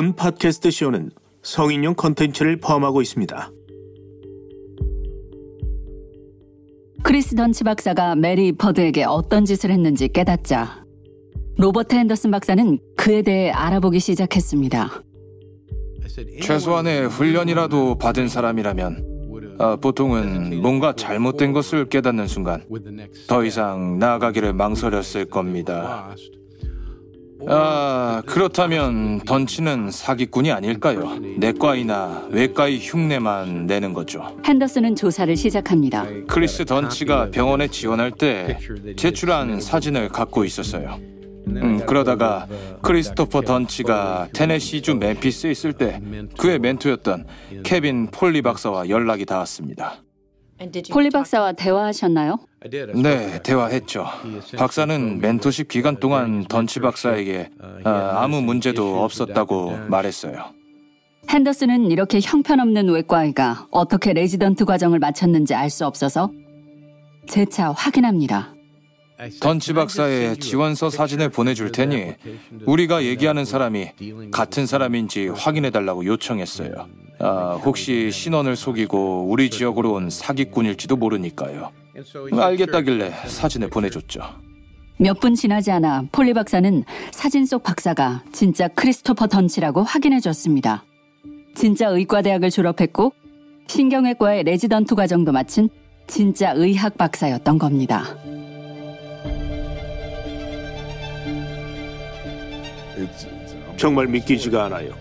본 0.00 0.14
팟캐스트 0.14 0.70
쇼는 0.70 1.10
성인용 1.42 1.92
컨텐츠를 1.92 2.56
포함하고 2.56 3.02
있습니다. 3.02 3.50
크리스 7.02 7.36
던치 7.36 7.64
박사가 7.64 8.14
메리 8.14 8.52
버드에게 8.52 9.04
어떤 9.04 9.44
짓을 9.44 9.70
했는지 9.70 10.08
깨닫자 10.08 10.86
로버트 11.58 11.96
핸더슨 11.96 12.30
박사는 12.30 12.78
그에 12.96 13.20
대해 13.20 13.50
알아보기 13.50 14.00
시작했습니다. 14.00 15.02
최소한의 16.40 17.06
훈련이라도 17.08 17.96
받은 17.96 18.28
사람이라면 18.28 19.58
아, 19.58 19.76
보통은 19.76 20.62
뭔가 20.62 20.94
잘못된 20.94 21.52
것을 21.52 21.90
깨닫는 21.90 22.26
순간 22.26 22.64
더 23.28 23.44
이상 23.44 23.98
나아가기를 23.98 24.54
망설였을 24.54 25.26
겁니다. 25.26 26.14
아, 27.48 28.22
그렇다면 28.26 29.20
던치는 29.20 29.90
사기꾼이 29.90 30.52
아닐까요? 30.52 31.16
내과의나 31.38 32.26
외과의 32.30 32.78
흉내만 32.80 33.66
내는 33.66 33.92
거죠. 33.92 34.36
핸더슨은 34.44 34.94
조사를 34.96 35.34
시작합니다. 35.36 36.06
크리스 36.28 36.64
던치가 36.64 37.30
병원에 37.30 37.68
지원할 37.68 38.10
때 38.10 38.58
제출한 38.96 39.60
사진을 39.60 40.08
갖고 40.08 40.44
있었어요. 40.44 40.98
음, 41.46 41.84
그러다가 41.86 42.46
크리스토퍼 42.82 43.40
던치가 43.40 44.28
테네시주 44.32 44.94
멤피스에 44.96 45.50
있을 45.50 45.72
때 45.72 46.00
그의 46.38 46.58
멘토였던 46.58 47.26
케빈 47.64 48.08
폴리 48.08 48.42
박사와 48.42 48.88
연락이 48.88 49.24
닿았습니다. 49.24 50.02
폴리 50.92 51.10
박사와 51.10 51.52
대화하셨나요? 51.52 52.38
네, 52.94 53.40
대화했죠. 53.42 54.06
박사는 54.58 55.20
mentorship 55.20 55.68
기간 55.68 55.96
동안 55.98 56.44
던치 56.46 56.80
박사에게 56.80 57.48
아, 57.84 58.18
아무 58.22 58.42
문제도 58.42 59.02
없었다고 59.02 59.86
말했어요. 59.88 60.44
핸더슨은 61.30 61.90
이렇게 61.90 62.20
형편없는 62.22 62.88
외과의가 62.90 63.68
어떻게 63.70 64.12
레지던트 64.12 64.66
과정을 64.66 64.98
마쳤는지 64.98 65.54
알 65.54 65.70
수 65.70 65.86
없어서 65.86 66.30
재차 67.26 67.72
확인합니다. 67.72 68.52
던치 69.40 69.72
박사의 69.72 70.36
지원서 70.38 70.90
사진을 70.90 71.28
보내줄 71.30 71.72
테니 71.72 72.14
우리가 72.66 73.04
얘기하는 73.04 73.44
사람이 73.44 73.90
같은 74.32 74.66
사람인지 74.66 75.28
확인해달라고 75.28 76.04
요청했어요. 76.04 76.88
아, 77.20 77.60
혹시 77.64 78.10
신원을 78.10 78.56
속이고 78.56 79.26
우리 79.30 79.50
지역으로 79.50 79.92
온 79.92 80.10
사기꾼일지도 80.10 80.96
모르니까요. 80.96 81.70
알겠다길래 82.32 83.10
사진을 83.26 83.68
보내줬죠. 83.70 84.20
몇 84.98 85.18
분 85.20 85.34
지나지 85.34 85.70
않아 85.70 86.04
폴리 86.12 86.34
박사는 86.34 86.84
사진 87.10 87.46
속 87.46 87.62
박사가 87.62 88.22
진짜 88.32 88.68
크리스토퍼 88.68 89.26
던치라고 89.28 89.82
확인해 89.82 90.20
줬습니다. 90.20 90.84
진짜 91.54 91.88
의과대학을 91.88 92.50
졸업했고 92.50 93.12
신경외과의 93.66 94.44
레지던트 94.44 94.94
과정도 94.94 95.32
마친 95.32 95.68
진짜 96.06 96.52
의학 96.54 96.98
박사였던 96.98 97.58
겁니다. 97.58 98.04
정말 103.76 104.06
믿기지가 104.08 104.64
않아요. 104.66 104.92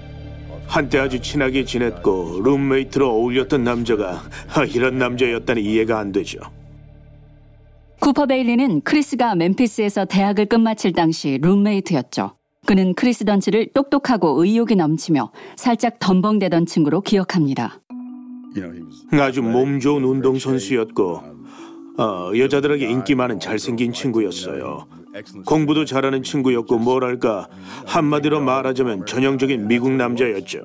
한때 0.68 1.00
아주 1.00 1.20
친하게 1.20 1.66
지냈고 1.66 2.42
룸메이트로 2.44 3.10
어울렸던 3.10 3.64
남자가 3.64 4.22
이런 4.74 4.98
남자였다니 5.00 5.62
이해가 5.62 6.00
안 6.00 6.12
되죠. 6.12 6.40
쿠퍼 8.00 8.26
베일리는 8.28 8.82
크리스가 8.82 9.36
멤피스에서 9.36 10.06
대학을 10.06 10.46
끝마칠 10.46 10.94
당시 10.94 11.38
룸메이트였죠. 11.42 12.36
그는 12.66 12.94
크리스 12.94 13.26
던치를 13.26 13.70
똑똑하고 13.74 14.42
의욕이 14.44 14.76
넘치며 14.76 15.32
살짝 15.56 16.00
덤벙대던 16.00 16.66
친구로 16.66 17.02
기억합니다. 17.02 17.82
아주 19.12 19.42
몸 19.42 19.80
좋은 19.80 20.04
운동선수였고 20.04 21.22
어, 21.98 22.32
여자들에게 22.38 22.90
인기 22.90 23.16
많은 23.16 23.40
잘생긴 23.40 23.92
친구였어요. 23.92 24.88
공부도 25.46 25.86
잘하는 25.86 26.24
친구였고 26.24 26.78
뭐랄까 26.78 27.48
한마디로 27.86 28.40
말하자면 28.40 29.06
전형적인 29.06 29.68
미국 29.68 29.92
남자였죠. 29.92 30.64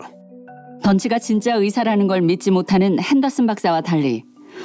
던치가 0.83 1.19
진짜 1.19 1.55
의사라는 1.57 2.07
걸 2.07 2.21
믿지 2.21 2.51
못하는 2.51 3.01
핸더슨 3.01 3.47
박사와 3.47 3.81
달리 3.81 4.23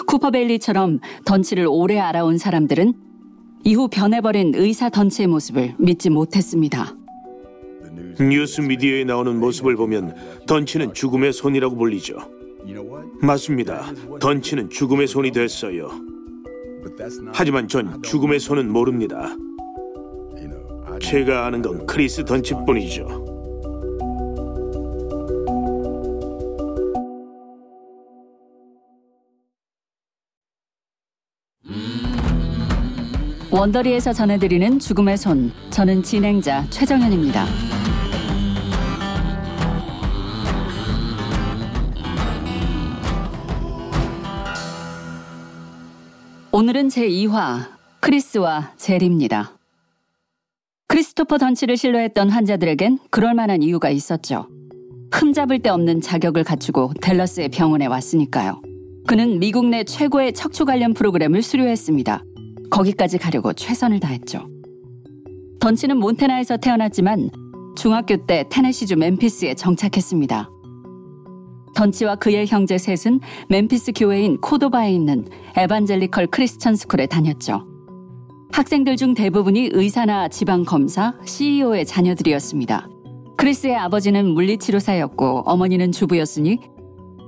쿠퍼 0.07 0.31
베일리처럼 0.31 0.99
던치를 1.25 1.67
오래 1.69 1.99
알아온 1.99 2.37
사람들은 2.37 2.93
이후 3.63 3.87
변해버린 3.89 4.53
의사 4.55 4.89
던치의 4.89 5.27
모습을 5.27 5.75
믿지 5.77 6.09
못했습니다. 6.09 6.95
뉴스 8.19 8.61
미디어에 8.61 9.03
나오는 9.05 9.39
모습을 9.39 9.75
보면 9.75 10.15
던치는 10.47 10.93
죽음의 10.93 11.33
손이라고 11.33 11.75
불리죠. 11.75 12.17
맞습니다. 13.21 13.85
던치는 14.19 14.69
죽음의 14.69 15.07
손이 15.07 15.31
됐어요. 15.31 15.89
하지만 17.33 17.67
전 17.67 18.01
죽음의 18.01 18.39
손은 18.39 18.71
모릅니다. 18.71 19.35
제가 21.01 21.45
아는 21.45 21.61
건 21.61 21.85
크리스 21.85 22.25
던치뿐이죠. 22.25 23.28
원더리에서 33.59 34.13
전해드리는 34.13 34.79
죽음의 34.79 35.17
손. 35.17 35.51
저는 35.69 36.01
진행자 36.01 36.67
최정현입니다. 36.69 37.45
오늘은 46.53 46.87
제2화 46.87 47.67
크리스와 47.99 48.71
젤입니다. 48.77 49.51
크리스토퍼 50.87 51.37
던치를 51.37 51.75
신뢰했던 51.75 52.29
환자들에겐 52.29 52.99
그럴 53.09 53.33
만한 53.33 53.61
이유가 53.61 53.89
있었죠. 53.89 54.47
흠잡을 55.11 55.59
데 55.59 55.69
없는 55.69 55.99
자격을 55.99 56.45
갖추고 56.45 56.93
델러스의 57.01 57.49
병원에 57.49 57.87
왔으니까요. 57.87 58.61
그는 59.05 59.39
미국 59.39 59.65
내 59.65 59.83
최고의 59.83 60.31
척추 60.31 60.63
관련 60.63 60.93
프로그램을 60.93 61.41
수료했습니다. 61.41 62.23
거기까지 62.69 63.17
가려고 63.17 63.53
최선을 63.53 63.99
다했죠. 63.99 64.47
던치는 65.59 65.97
몬테나에서 65.97 66.57
태어났지만 66.57 67.29
중학교 67.75 68.17
때 68.25 68.45
테네시주 68.49 68.95
멤피스에 68.97 69.53
정착했습니다. 69.53 70.49
던치와 71.75 72.15
그의 72.15 72.47
형제 72.47 72.77
셋은 72.77 73.19
멤피스 73.49 73.93
교회인 73.95 74.37
코도바에 74.41 74.91
있는 74.91 75.25
에반젤리컬 75.55 76.27
크리스천 76.27 76.75
스쿨에 76.75 77.05
다녔죠. 77.05 77.65
학생들 78.51 78.97
중 78.97 79.13
대부분이 79.13 79.69
의사나 79.73 80.27
지방검사, 80.27 81.13
CEO의 81.23 81.85
자녀들이었습니다. 81.85 82.89
크리스의 83.37 83.77
아버지는 83.77 84.33
물리치료사였고 84.33 85.43
어머니는 85.45 85.91
주부였으니 85.91 86.59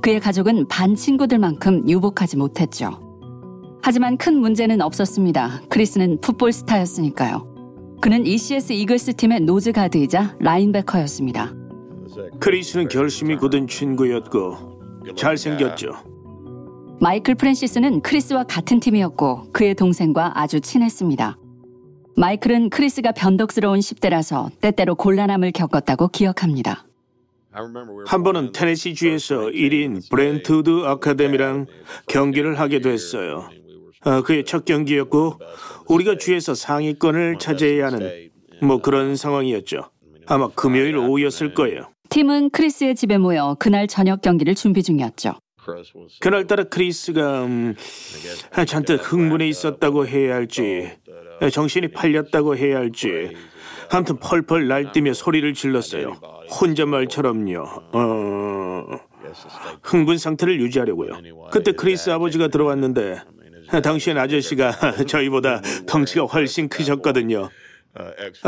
그의 0.02 0.20
가족은 0.20 0.68
반 0.68 0.96
친구들만큼 0.96 1.88
유복하지 1.88 2.38
못했죠. 2.38 3.11
하지만 3.84 4.18
큰 4.18 4.38
문제는 4.38 4.82
없었습니다. 4.82 5.62
크리스는 5.70 6.20
풋볼 6.22 6.52
스타였으니까요. 6.52 7.48
그는 8.02 8.26
ECS 8.26 8.74
이글스 8.74 9.16
팀의 9.16 9.42
nose 9.42 9.72
guard이자 9.72 10.38
linebacker였습니다. 10.40 11.54
크리스는 12.40 12.88
결심이 12.88 13.36
굳은 13.38 13.68
친구였고 13.68 15.06
잘생겼죠. 15.16 15.94
마이클 17.00 17.34
프랜시스는 17.36 18.02
크리스와 18.02 18.44
같은 18.44 18.80
팀이었고 18.80 19.52
그의 19.52 19.74
동생과 19.74 20.40
아주 20.40 20.62
친했습니다. 20.62 21.38
마이클은 22.16 22.70
크리스가 22.70 23.12
변덕스러운 23.14 23.80
10대라서 23.80 24.52
때때로 24.62 24.96
곤란함을 24.96 25.52
겪었다고 25.54 26.10
기억합니다. 26.10 26.86
한 28.06 28.24
번은 28.24 28.52
테네시주에서 28.54 29.48
1위인 29.48 30.10
브렌트우드 30.10 30.86
아카데미랑 30.86 31.66
경기를 32.08 32.60
하게 32.60 32.80
됐어요. 32.80 33.50
아, 34.04 34.22
그의 34.22 34.46
첫 34.46 34.66
경기였고 34.66 35.40
우리가 35.88 36.18
주에서 36.18 36.54
상위권을 36.56 37.38
차지해야 37.40 37.88
하는 37.88 38.30
뭐 38.62 38.82
그런 38.82 39.16
상황이었죠. 39.16 39.90
아마 40.26 40.48
금요일 40.50 40.98
오후였을 40.98 41.54
거예요. 41.54 41.90
팀은 42.10 42.50
크리스의 42.50 42.96
집에 42.96 43.18
모여 43.18 43.56
그날 43.60 43.88
저녁 43.88 44.22
경기를 44.22 44.56
준비 44.56 44.84
중이었죠. 44.84 45.34
그날따라 46.20 46.64
크리스가 46.66 47.46
음, 47.46 47.76
잔뜩 48.66 49.00
흥분해 49.12 49.48
있었다고 49.48 50.08
해야 50.08 50.36
할지 50.36 50.92
정신이 51.52 51.90
팔렸다고 51.90 52.58
해야 52.58 52.78
할지 52.78 53.36
아무튼 53.92 54.18
펄펄 54.18 54.68
날뛰며 54.68 55.14
소리를 55.14 55.54
질렀어요. 55.54 56.20
혼잣말처럼요. 56.60 57.64
어... 57.94 58.86
흥분 59.84 60.18
상태를 60.18 60.60
유지하려고요. 60.62 61.12
그때 61.52 61.72
크리스 61.72 62.10
아버지가 62.10 62.48
들어왔는데 62.48 63.22
당시엔 63.84 64.18
아저씨가 64.18 64.72
저희보다 65.08 65.62
덩치가 65.88 66.26
훨씬 66.26 66.70
크셨거든요. 66.70 67.50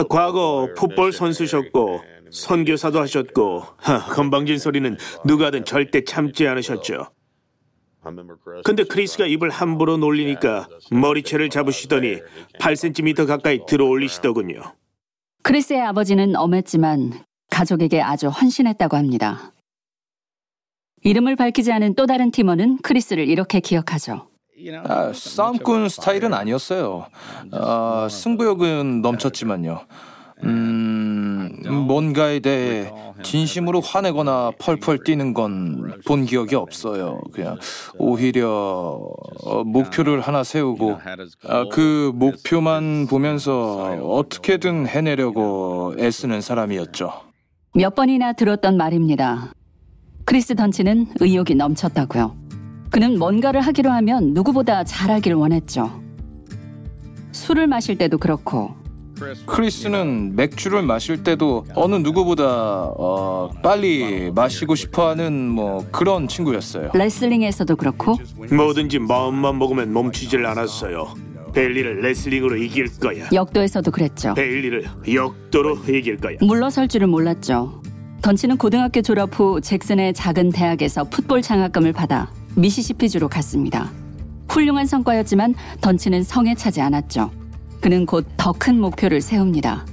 과거 0.10 0.70
풋볼 0.76 1.12
선수셨고 1.12 2.02
선교사도 2.32 3.00
하셨고 3.00 3.64
하, 3.78 4.00
건방진 4.00 4.58
소리는 4.58 4.98
누가 5.26 5.48
하든 5.48 5.66
절대 5.66 6.04
참지 6.04 6.48
않으셨죠. 6.48 7.10
근데 8.66 8.84
크리스가 8.84 9.26
입을 9.28 9.50
함부로 9.50 9.98
놀리니까 9.98 10.68
머리채를 10.92 11.50
잡으시더니 11.50 12.18
8cm 12.60 13.28
가까이 13.28 13.60
들어 13.66 13.86
올리시더군요. 13.86 14.62
크리스의 15.44 15.82
아버지는 15.82 16.36
엄했지만 16.36 17.24
가족에게 17.50 18.02
아주 18.02 18.28
헌신했다고 18.30 18.98
합니다. 18.98 19.54
이름을 21.04 21.36
밝히지 21.36 21.72
않은 21.72 21.96
또 21.96 22.06
다른 22.06 22.32
팀원은 22.32 22.78
크리스를 22.82 23.28
이렇게 23.28 23.60
기억하죠. 23.60 24.30
아, 24.86 25.12
싸움꾼 25.14 25.90
스타일은 25.90 26.34
아니었어요. 26.34 27.06
아, 27.52 28.08
승부욕은 28.10 29.02
넘쳤지만요. 29.02 29.82
음, 30.46 31.50
뭔가에 31.88 32.40
대해 32.40 32.92
진심으로 33.24 33.80
화내거나 33.82 34.52
펄펄 34.60 35.04
뛰는 35.06 35.34
건 35.34 35.94
본 36.06 36.26
기억이 36.26 36.56
없어요. 36.56 37.22
그냥 37.32 37.58
오히려 37.98 38.50
어, 39.46 39.64
목표를 39.64 40.20
하나 40.20 40.44
세우고 40.44 40.98
아, 41.48 41.66
그 41.72 42.12
목표만 42.16 43.08
보면서 43.08 43.84
어떻게든 44.04 44.88
해내려고 44.88 45.96
애쓰는 45.98 46.42
사람이었죠. 46.42 47.12
몇 47.76 47.96
번이나 47.96 48.34
들었던 48.34 48.76
말입니다. 48.76 49.54
크리스 50.26 50.56
던치는 50.56 51.08
의욕이 51.22 51.56
넘쳤다고요. 51.56 52.36
그는 52.94 53.18
뭔가를 53.18 53.60
하기로 53.60 53.90
하면 53.90 54.36
누구보다 54.36 54.84
잘하길 54.84 55.34
원했죠. 55.34 56.00
술을 57.32 57.66
마실 57.66 57.98
때도 57.98 58.20
그렇고 58.20 58.76
크리스는 59.48 60.36
맥주를 60.36 60.84
마실 60.84 61.24
때도 61.24 61.66
어느 61.74 61.96
누구보다 61.96 62.44
어, 62.46 63.50
빨리 63.64 64.32
마시고 64.36 64.76
싶어하는 64.76 65.50
뭐 65.50 65.88
그런 65.92 66.28
친구였어요. 66.28 66.92
레슬링에서도 66.94 67.76
그렇고 67.78 68.16
뭐든지 68.56 69.00
마음만 69.00 69.58
먹으면 69.58 69.92
멈추질 69.92 70.46
않았어요. 70.46 71.16
베일리를 71.52 72.00
레슬링으로 72.02 72.58
이길 72.58 73.00
거야. 73.00 73.28
역도에서도 73.34 73.90
그랬죠. 73.90 74.36
베일리를 74.36 74.86
역도로 75.12 75.78
이길 75.90 76.18
거야. 76.18 76.38
물러설 76.42 76.88
줄을 76.88 77.08
몰랐죠. 77.08 77.82
던치는 78.22 78.58
고등학교 78.58 79.02
졸업 79.02 79.40
후 79.40 79.60
잭슨의 79.62 80.14
작은 80.14 80.52
대학에서 80.52 81.06
풋볼 81.06 81.42
장학금을 81.42 81.92
받아 81.92 82.30
미시시피주로 82.56 83.28
갔습니다. 83.30 83.90
훌륭한 84.50 84.86
성과였지만 84.86 85.56
던치는 85.82 86.24
성에 86.24 86.56
차지 86.56 86.82
않았죠. 86.82 87.32
그는 87.82 88.06
곧 88.06 88.26
더 88.38 88.54
큰 88.54 88.80
목표를 88.80 89.20
세웁니다. 89.22 89.86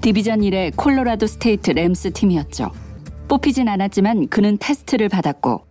Division 0.00 0.40
1의 0.40 0.74
콜로라도 0.76 1.26
스테이트 1.26 1.70
램스 1.72 2.12
팀이었죠. 2.12 2.70
뽑히진 3.28 3.68
않았지만 3.68 4.28
그는 4.28 4.56
테스트를 4.58 5.08
받았고 5.08 5.66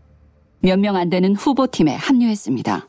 몇 0.59 0.77
명 0.79 0.95
안 0.97 1.09
되는 1.09 1.35
후보 1.35 1.67
팀에 1.67 1.95
합류했습니다. 1.95 2.87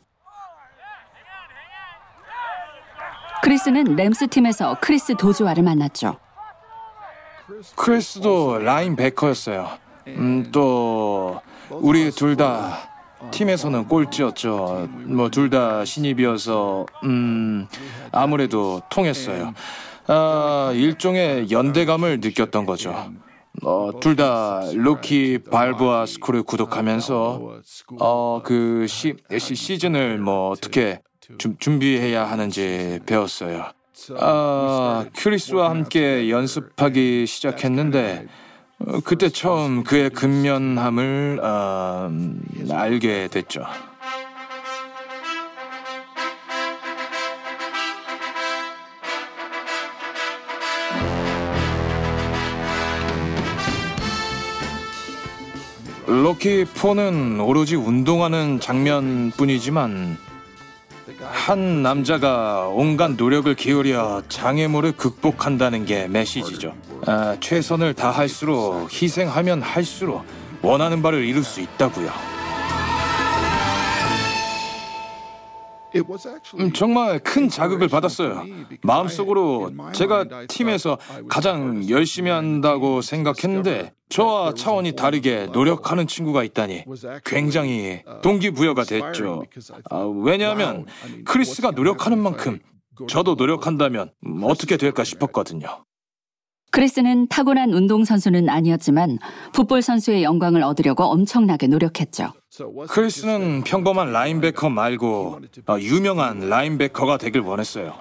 크리스는 3.42 3.94
램스 3.94 4.26
팀에서 4.26 4.76
크리스 4.80 5.14
도주와를 5.16 5.62
만났죠. 5.62 6.16
크리스도 7.76 8.58
linebacker였어요. 8.58 9.68
음, 10.08 10.48
또 10.50 11.40
우리 11.70 12.10
둘 12.10 12.36
다 12.36 12.85
팀에서는 13.30 13.88
꼴찌였죠. 13.88 14.88
뭐 15.06 15.28
둘 15.30 15.50
다 15.50 15.84
신입이어서 15.84 16.86
음 17.04 17.66
아무래도 18.12 18.80
통했어요. 18.90 19.54
아, 20.08 20.70
일종의 20.74 21.50
연대감을 21.50 22.20
느꼈던 22.20 22.66
거죠. 22.66 22.94
어, 23.62 23.90
둘 24.00 24.16
다 24.16 24.60
로키 24.74 25.38
발브아 25.50 26.06
스쿨을 26.06 26.42
구독하면서 26.42 27.40
어, 28.00 28.42
그 28.44 28.86
시즌을 28.86 30.18
뭐 30.18 30.50
어떻게 30.50 31.00
주, 31.38 31.54
준비해야 31.58 32.24
하는지 32.24 33.00
배웠어요. 33.06 33.64
아, 34.20 35.06
큐리스와 35.14 35.70
함께 35.70 36.28
연습하기 36.30 37.26
시작했는데 37.26 38.26
어, 38.28 38.45
그때 39.04 39.30
처음 39.30 39.84
그의 39.84 40.10
근면함을 40.10 41.40
어, 41.42 42.10
알게 42.70 43.28
됐죠. 43.28 43.64
로키 56.06 56.64
4는 56.66 57.44
오로지 57.44 57.74
운동하는 57.74 58.60
장면뿐이지만 58.60 60.16
한 61.22 61.82
남자가 61.82 62.68
온갖 62.68 63.12
노력을 63.12 63.52
기울여 63.54 64.22
장애물을 64.28 64.92
극복한다는 64.92 65.84
게 65.84 66.08
메시지죠. 66.08 66.74
아, 67.06 67.36
최선을 67.40 67.94
다할수록 67.94 68.90
희생하면 68.92 69.62
할수록 69.62 70.24
원하는 70.62 71.02
바를 71.02 71.24
이룰 71.24 71.42
수 71.42 71.60
있다고요. 71.60 72.35
정말 76.74 77.18
큰 77.20 77.48
자극을 77.48 77.88
받았어요. 77.88 78.44
마음속으로 78.82 79.72
제가 79.92 80.46
팀에서 80.48 80.98
가장 81.28 81.88
열심히 81.88 82.30
한다고 82.30 83.00
생각했는데 83.00 83.92
저와 84.08 84.54
차원이 84.54 84.92
다르게 84.92 85.46
노력하는 85.52 86.06
친구가 86.06 86.44
있다니 86.44 86.84
굉장히 87.24 88.02
동기부여가 88.22 88.84
됐죠. 88.84 89.44
아, 89.90 89.98
왜냐하면 90.22 90.86
크리스가 91.24 91.72
노력하는 91.72 92.18
만큼 92.18 92.58
저도 93.08 93.34
노력한다면 93.34 94.10
어떻게 94.42 94.76
될까 94.76 95.04
싶었거든요. 95.04 95.84
크리스는 96.72 97.28
타고난 97.28 97.72
운동선수는 97.72 98.48
아니었지만 98.48 99.18
풋볼 99.54 99.82
선수의 99.82 100.22
영광을 100.24 100.62
얻으려고 100.62 101.04
엄청나게 101.04 101.68
노력했죠. 101.68 102.32
크리스는 102.88 103.62
평범한 103.64 104.12
라인베커 104.12 104.70
말고 104.70 105.40
어, 105.66 105.76
유명한 105.78 106.48
라인베커가 106.48 107.18
되길 107.18 107.42
원했어요. 107.42 107.94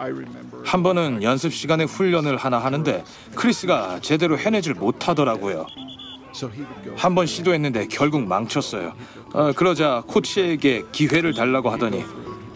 한 0.64 0.82
번은 0.84 1.24
연습 1.24 1.54
시간에 1.54 1.84
훈련을 1.84 2.38
하나 2.38 2.58
하는데 2.60 3.04
크리스가 3.36 4.00
제대로 4.02 4.38
해내질 4.38 4.74
못하더라고요. 4.76 5.66
한 6.98 7.16
번 7.16 7.26
시도했는데 7.26 7.88
결국 7.88 8.22
망쳤어요. 8.24 8.94
어, 9.34 9.52
그러자 9.54 10.04
코치에게 10.08 10.84
기회를 10.92 11.34
달라고 11.34 11.70
하더니 11.70 12.04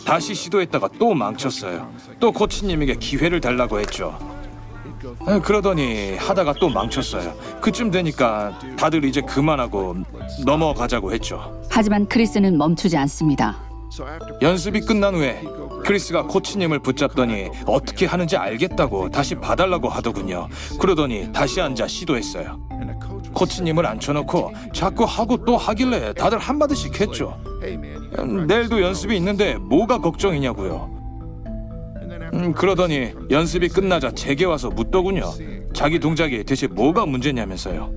다시 0.06 0.34
시도했다가 0.34 0.89
또 1.00 1.13
망쳤어요. 1.13 1.91
또 2.20 2.32
코치님에게 2.32 2.96
기회를 2.96 3.41
달라고 3.41 3.79
했죠. 3.79 4.18
아, 5.25 5.39
그러더니 5.39 6.15
하다가 6.18 6.53
또 6.60 6.70
망쳤어요. 6.70 7.34
그쯤 7.62 7.91
되니까 7.91 8.58
다들 8.77 9.03
이제 9.06 9.22
그만하고 9.22 9.96
넘어가자고 10.46 11.13
했죠. 11.13 11.62
하지만 11.70 12.06
크리스는 12.08 12.58
멈추지 12.58 12.98
않습니다. 12.98 13.56
연습이 14.41 14.82
끝난 14.82 15.15
후에 15.15 15.44
크리스가 15.84 16.24
코치님을 16.24 16.79
붙잡더니 16.79 17.50
어떻게 17.65 18.06
하는지 18.06 18.38
알겠다고 18.38 19.10
다시 19.10 19.36
봐달라고 19.36 19.89
하더군요. 19.89 20.48
그러더니 20.79 21.32
다시 21.32 21.60
앉아 21.60 21.88
시도했어요. 21.88 22.60
코치님을 23.34 23.86
앉혀놓고 23.86 24.51
자꾸 24.74 25.06
하고 25.06 25.44
또 25.46 25.58
하길래 25.58 26.13
다들 26.13 26.38
한마디씩 26.38 27.00
했죠. 27.01 27.38
음, 28.20 28.48
내일도 28.48 28.82
연습이 28.82 29.15
있는데 29.18 29.56
뭐가 29.56 30.00
걱정이냐고요. 30.00 30.99
음, 32.34 32.54
그러더니 32.54 33.12
연습이 33.30 33.68
끝나자 33.68 34.12
제게 34.12 34.46
와서 34.46 34.70
묻더군요. 34.70 35.24
자기 35.74 36.00
동작이 36.00 36.44
대체 36.44 36.68
뭐가 36.68 37.06
문제냐면서요. 37.06 37.92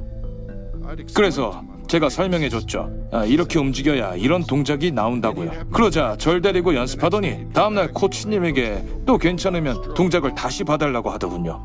그래서 1.14 1.62
제가 1.88 2.08
설명해 2.08 2.48
줬죠. 2.48 2.90
아, 3.12 3.24
이렇게 3.24 3.58
움직여야 3.58 4.16
이런 4.16 4.42
동작이 4.44 4.90
나온다고요. 4.92 5.50
그러자 5.72 6.16
절 6.18 6.40
데리고 6.40 6.74
연습하더니 6.74 7.52
다음날 7.52 7.92
코치님에게 7.92 8.84
또 9.06 9.18
괜찮으면 9.18 9.94
동작을 9.94 10.34
다시 10.34 10.64
봐달라고 10.64 11.10
하더군요. 11.10 11.60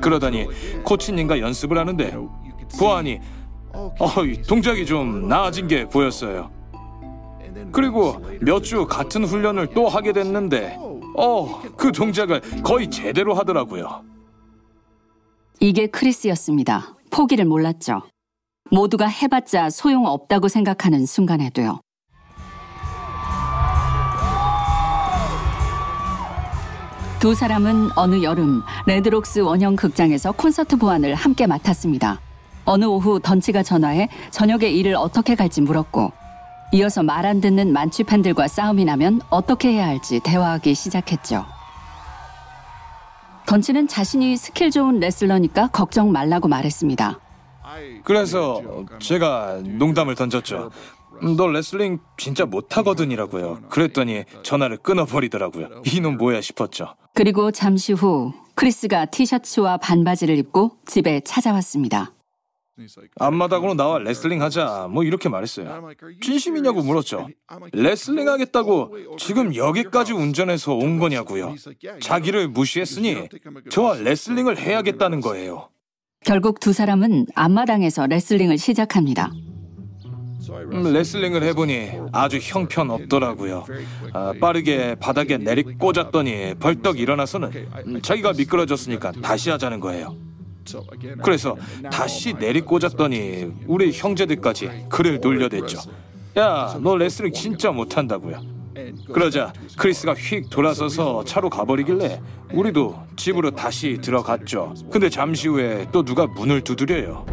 그러더니 0.00 0.46
코치님과 0.84 1.40
연습을 1.40 1.78
하는데 1.78 2.14
보아하니 2.78 3.18
어, 3.74 3.94
동작이 4.46 4.84
좀 4.86 5.28
나아진 5.28 5.66
게 5.66 5.84
보였어요. 5.88 6.50
그리고 7.72 8.20
몇 8.40 8.62
주 8.62 8.86
같은 8.86 9.24
훈련을 9.24 9.68
또 9.74 9.88
하게 9.88 10.12
됐는데 10.12 10.78
어, 11.16 11.60
그 11.76 11.90
동작을 11.92 12.40
거의 12.62 12.88
제대로 12.90 13.34
하더라고요. 13.34 14.02
이게 15.60 15.86
크리스였습니다. 15.86 16.94
포기를 17.10 17.44
몰랐죠. 17.44 18.02
모두가 18.70 19.06
해봤자 19.06 19.70
소용없다고 19.70 20.48
생각하는 20.48 21.04
순간에도요. 21.06 21.80
두 27.20 27.34
사람은 27.34 27.90
어느 27.94 28.22
여름 28.22 28.62
레드록스 28.86 29.40
원형 29.40 29.76
극장에서 29.76 30.32
콘서트 30.32 30.76
보안을 30.76 31.14
함께 31.14 31.46
맡았습니다. 31.46 32.20
어느 32.64 32.84
오후 32.84 33.20
던치가 33.20 33.62
전화해 33.62 34.08
저녁에 34.30 34.68
일을 34.68 34.94
어떻게 34.96 35.34
갈지 35.36 35.60
물었고 35.60 36.12
이어서 36.72 37.02
말 37.02 37.26
안 37.26 37.40
듣는 37.40 37.72
만취 37.72 38.02
팬들과 38.04 38.48
싸움이 38.48 38.84
나면 38.84 39.20
어떻게 39.30 39.72
해야 39.72 39.86
할지 39.86 40.20
대화하기 40.20 40.74
시작했죠. 40.74 41.44
던치는 43.46 43.88
자신이 43.88 44.36
스킬 44.36 44.70
좋은 44.70 44.98
레슬러니까 44.98 45.68
걱정 45.68 46.10
말라고 46.12 46.48
말했습니다. 46.48 47.20
그래서 48.04 48.60
제가 48.98 49.60
농담을 49.64 50.14
던졌죠. 50.14 50.70
너 51.36 51.46
레슬링 51.48 51.98
진짜 52.16 52.44
못하거든이라고요. 52.46 53.60
그랬더니 53.68 54.24
전화를 54.42 54.78
끊어버리더라고요. 54.78 55.82
이놈 55.94 56.16
뭐야 56.16 56.40
싶었죠. 56.40 56.94
그리고 57.14 57.50
잠시 57.50 57.92
후 57.92 58.32
크리스가 58.54 59.04
티셔츠와 59.06 59.76
반바지를 59.76 60.36
입고 60.38 60.78
집에 60.86 61.20
찾아왔습니다. 61.20 62.12
앞마당으로 63.18 63.74
나와 63.74 63.98
레슬링 63.98 64.42
하자 64.42 64.88
뭐 64.90 65.04
이렇게 65.04 65.28
말했어요. 65.28 65.90
진심이냐고 66.20 66.82
물었죠. 66.82 67.28
레슬링 67.72 68.28
하겠다고 68.28 69.16
지금 69.18 69.54
여기까지 69.54 70.12
운전해서 70.12 70.74
온 70.74 70.98
거냐고요. 70.98 71.54
자기를 72.00 72.48
무시했으니 72.48 73.28
저와 73.70 73.96
레슬링을 73.96 74.58
해야겠다는 74.58 75.20
거예요. 75.20 75.68
결국 76.24 76.60
두 76.60 76.72
사람은 76.72 77.26
앞마당에서 77.34 78.06
레슬링을 78.06 78.56
시작합니다. 78.58 79.32
음, 80.72 80.92
레슬링을 80.92 81.42
해보니 81.42 81.90
아주 82.12 82.38
형편없더라고요. 82.40 83.64
아, 84.12 84.32
빠르게 84.40 84.94
바닥에 84.96 85.36
내리 85.38 85.62
꽂았더니 85.62 86.54
벌떡 86.60 86.98
일어나서는 87.00 87.50
음, 87.86 88.02
자기가 88.02 88.32
미끄러졌으니까 88.34 89.12
다시 89.22 89.50
하자는 89.50 89.80
거예요. 89.80 90.16
그래서 91.22 91.56
다시 91.90 92.34
내리 92.34 92.60
꽂았더니 92.60 93.52
우리 93.66 93.92
형제들까지 93.92 94.86
그를 94.88 95.20
놀려댔죠. 95.20 95.78
야, 96.38 96.78
너 96.80 96.96
레슬링 96.96 97.32
진짜 97.32 97.70
못한다고요. 97.70 98.40
그러자 99.12 99.52
크리스가 99.76 100.14
휙 100.14 100.48
돌아서서 100.48 101.24
차로 101.24 101.50
가버리길래 101.50 102.20
우리도 102.52 102.98
집으로 103.16 103.50
다시 103.50 103.98
들어갔죠. 104.00 104.74
근데 104.90 105.08
잠시 105.08 105.48
후에 105.48 105.86
또 105.92 106.02
누가 106.02 106.26
문을 106.26 106.62
두드려요. 106.62 107.26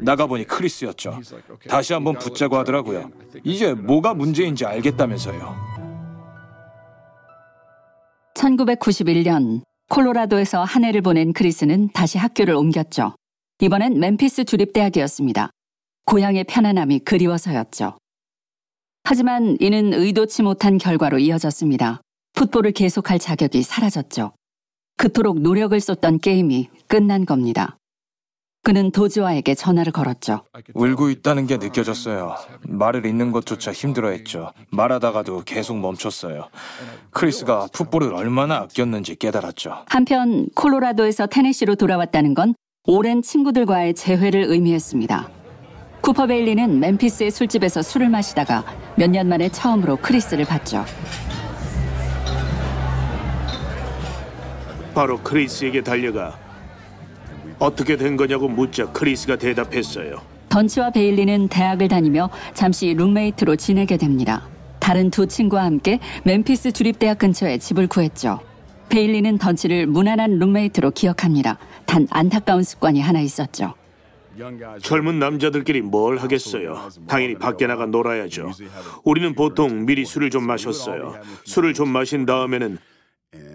나가보니 0.00 0.44
크리스였죠. 0.44 1.20
다시 1.68 1.92
한번 1.92 2.18
붙자고 2.18 2.56
하더라고요. 2.58 3.10
이제 3.42 3.72
뭐가 3.74 4.14
문제인지 4.14 4.64
알겠다면서요. 4.64 5.54
1991년 8.34 9.62
콜로라도에서 9.88 10.64
한 10.64 10.84
해를 10.84 11.02
보낸 11.02 11.32
크리스는 11.32 11.90
다시 11.92 12.18
학교를 12.18 12.54
옮겼죠. 12.54 13.14
이번엔 13.60 14.00
멤피스 14.00 14.44
주립대학이었습니다. 14.44 15.50
고향의 16.06 16.44
편안함이 16.44 17.00
그리워서였죠. 17.00 17.96
하지만 19.04 19.56
이는 19.60 19.92
의도치 19.92 20.42
못한 20.42 20.78
결과로 20.78 21.18
이어졌습니다. 21.18 22.00
풋볼을 22.34 22.72
계속할 22.72 23.18
자격이 23.18 23.62
사라졌죠. 23.62 24.32
그토록 24.96 25.40
노력을 25.40 25.78
쏟던 25.78 26.20
게임이 26.20 26.68
끝난 26.88 27.26
겁니다. 27.26 27.76
그는 28.64 28.90
도지와에게 28.90 29.54
전화를 29.54 29.92
걸었죠. 29.92 30.40
울고 30.72 31.10
있다는 31.10 31.46
게 31.46 31.58
느껴졌어요. 31.58 32.34
말을 32.66 33.04
잇는 33.04 33.30
것조차 33.30 33.72
힘들어했죠. 33.72 34.52
말하다가도 34.70 35.42
계속 35.44 35.78
멈췄어요. 35.78 36.48
크리스가 37.10 37.68
풋볼을 37.74 38.14
얼마나 38.14 38.56
아꼈는지 38.56 39.16
깨달았죠. 39.16 39.84
한편 39.86 40.48
콜로라도에서 40.54 41.26
테네시로 41.26 41.74
돌아왔다는 41.74 42.32
건 42.34 42.54
오랜 42.86 43.20
친구들과의 43.20 43.94
재회를 43.94 44.44
의미했습니다. 44.48 45.28
쿠퍼 46.00 46.26
베일리는 46.26 46.80
멤피스의 46.80 47.30
술집에서 47.30 47.82
술을 47.82 48.08
마시다가 48.08 48.64
몇 48.96 49.10
년 49.10 49.28
만에 49.28 49.50
처음으로 49.50 49.96
크리스를 49.96 50.46
봤죠. 50.46 50.84
바로 54.94 55.18
크리스에게 55.18 55.82
달려가 55.82 56.38
어떻게 57.64 57.96
된 57.96 58.16
거냐고 58.16 58.46
묻자 58.46 58.92
크리스가 58.92 59.36
대답했어요. 59.36 60.20
던치와 60.50 60.90
베일리는 60.90 61.48
대학을 61.48 61.88
다니며 61.88 62.28
잠시 62.52 62.92
룸메이트로 62.92 63.56
지내게 63.56 63.96
됩니다. 63.96 64.46
다른 64.78 65.10
두 65.10 65.26
친구와 65.26 65.64
함께 65.64 65.98
멤피스 66.24 66.72
주립대학 66.72 67.18
근처에 67.18 67.56
집을 67.56 67.86
구했죠. 67.86 68.40
베일리는 68.90 69.38
던치를 69.38 69.86
무난한 69.86 70.38
룸메이트로 70.38 70.90
기억합니다. 70.90 71.58
단 71.86 72.06
안타까운 72.10 72.62
습관이 72.62 73.00
하나 73.00 73.20
있었죠. 73.20 73.72
젊은 74.82 75.18
남자들끼리 75.18 75.80
뭘 75.80 76.18
하겠어요. 76.18 76.90
당연히 77.06 77.36
밖에 77.36 77.66
나가 77.66 77.86
놀아야죠. 77.86 78.50
우리는 79.04 79.34
보통 79.34 79.86
미리 79.86 80.04
술을 80.04 80.28
좀 80.28 80.46
마셨어요. 80.46 81.14
술을 81.44 81.72
좀 81.72 81.88
마신 81.88 82.26
다음에는 82.26 82.78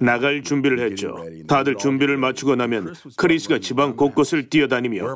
나갈 0.01 0.41
준비를 0.41 0.79
했죠. 0.79 1.17
다들 1.47 1.75
준비를 1.75 2.17
마치고 2.17 2.55
나면 2.55 2.93
크리스가 3.17 3.59
집안 3.59 3.95
곳곳을 3.95 4.49
뛰어다니며 4.49 5.15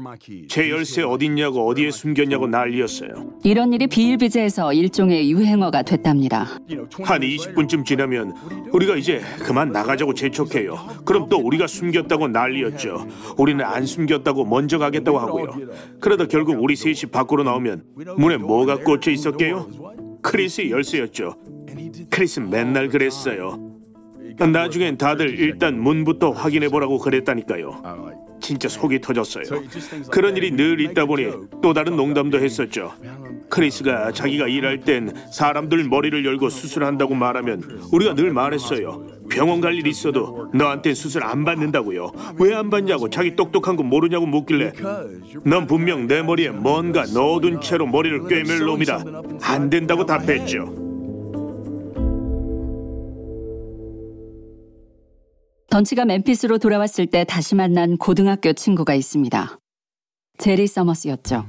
제 0.50 0.70
열쇠 0.70 1.04
어딨냐고 1.04 1.68
어디에 1.68 1.90
숨겼냐고 1.92 2.48
난리였어요. 2.48 3.40
이런 3.44 3.72
일이 3.74 3.88
비일비재해서 3.88 4.74
일종의 4.74 5.32
유행어가 5.32 5.84
됐답니다. 5.84 6.60
한 7.04 7.22
20분쯤 7.22 7.86
지나면 7.86 8.34
우리가 8.72 8.98
이제 8.98 9.22
그만 9.44 9.72
나가자고 9.72 10.14
재촉해요. 10.14 10.78
그럼 11.06 11.30
또 11.30 11.38
우리가 11.38 11.68
숨겼다고 11.68 12.28
난리였죠. 12.28 13.08
우리는 13.38 13.64
안 13.64 13.86
숨겼다고 13.86 14.46
먼저 14.46 14.78
가겠다고 14.80 15.18
하고요. 15.18 15.70
그러다 16.02 16.28
결국 16.28 16.62
우리 16.62 16.76
셋이 16.76 17.12
밖으로 17.12 17.44
나오면 17.44 17.84
문에 18.18 18.38
뭐가 18.38 18.80
꽂혀 18.80 19.12
있었게요? 19.12 19.70
크리스의 20.22 20.72
열쇠였죠. 20.72 21.36
크리스 22.10 22.40
맨날 22.40 22.90
그랬어요. 22.90 23.73
나중엔 24.40 24.98
다들 24.98 25.40
일단 25.40 25.80
문부터 25.80 26.32
확인해 26.32 26.70
보라고 26.70 26.98
그랬다니까요. 27.00 28.24
진짜 28.42 28.68
속이 28.68 29.00
터졌어요. 29.00 29.44
그런 30.12 30.36
일이 30.36 30.52
늘 30.52 30.82
있다 30.82 31.06
보니 31.06 31.28
또 31.62 31.74
다른 31.74 31.96
농담도 31.96 32.40
했었죠. 32.40 32.92
크리스가 33.50 34.12
자기가 34.12 34.48
일할 34.50 34.80
땐 34.82 35.14
사람들 35.32 35.86
머리를 35.86 36.26
열고 36.26 36.50
수술한다고 36.50 37.14
말하면 37.16 37.62
우리가 37.94 38.16
늘 38.16 38.34
말했어요. 38.34 39.06
병원 39.30 39.62
갈 39.62 39.74
일 39.76 39.88
있어도 39.88 40.50
너한텐 40.54 40.94
수술 40.94 41.24
안 41.24 41.46
받는다고요. 41.46 42.12
왜 42.40 42.54
안 42.54 42.70
받냐고 42.70 43.10
자기 43.10 43.36
똑똑한 43.36 43.76
거 43.78 43.84
모르냐고 43.84 44.26
묻길래 44.26 44.74
넌 45.46 45.66
분명 45.66 46.08
내 46.08 46.22
머리에 46.22 46.50
뭔가 46.50 47.06
넣어둔 47.14 47.62
채로 47.62 47.86
머리를 47.88 48.28
꿰맬 48.28 48.66
놈이다. 48.66 49.04
안 49.42 49.70
된다고 49.70 50.06
답했죠. 50.06 50.83
던치가 55.74 56.06
멤피스로 56.06 56.60
돌아왔을 56.60 57.08
때 57.08 57.24
다시 57.24 57.56
만난 57.56 57.98
고등학교 57.98 58.54
친구가 58.54 58.94
있습니다. 58.94 59.58
제리 60.38 60.68
서머스였죠. 60.68 61.48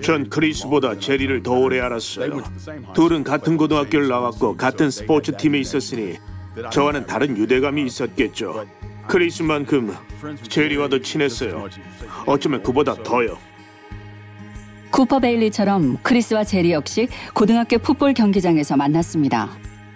전 0.00 0.30
크리스보다 0.30 0.96
제리를 0.96 1.42
더 1.42 1.54
오래 1.54 1.80
알았어요. 1.80 2.40
둘은 2.94 3.24
같은 3.24 3.56
고등학교를 3.56 4.06
나왔고 4.06 4.56
같은 4.56 4.92
스포츠 4.92 5.36
팀에 5.36 5.58
있었으니 5.58 6.18
저와는 6.70 7.06
다른 7.06 7.36
유대감이 7.36 7.84
있었겠죠. 7.84 8.64
크리스만큼 9.08 9.92
제리와도 10.48 11.02
친했어요. 11.02 11.68
어쩌면 12.26 12.62
그보다 12.62 12.94
더요. 12.94 13.36
쿠퍼 14.92 15.18
베일리처럼 15.18 15.96
크리스와 16.04 16.44
제리 16.44 16.70
역시 16.70 17.08
고등학교 17.34 17.76
풋볼 17.78 18.14
경기장에서 18.14 18.76
만났습니다. 18.76 19.50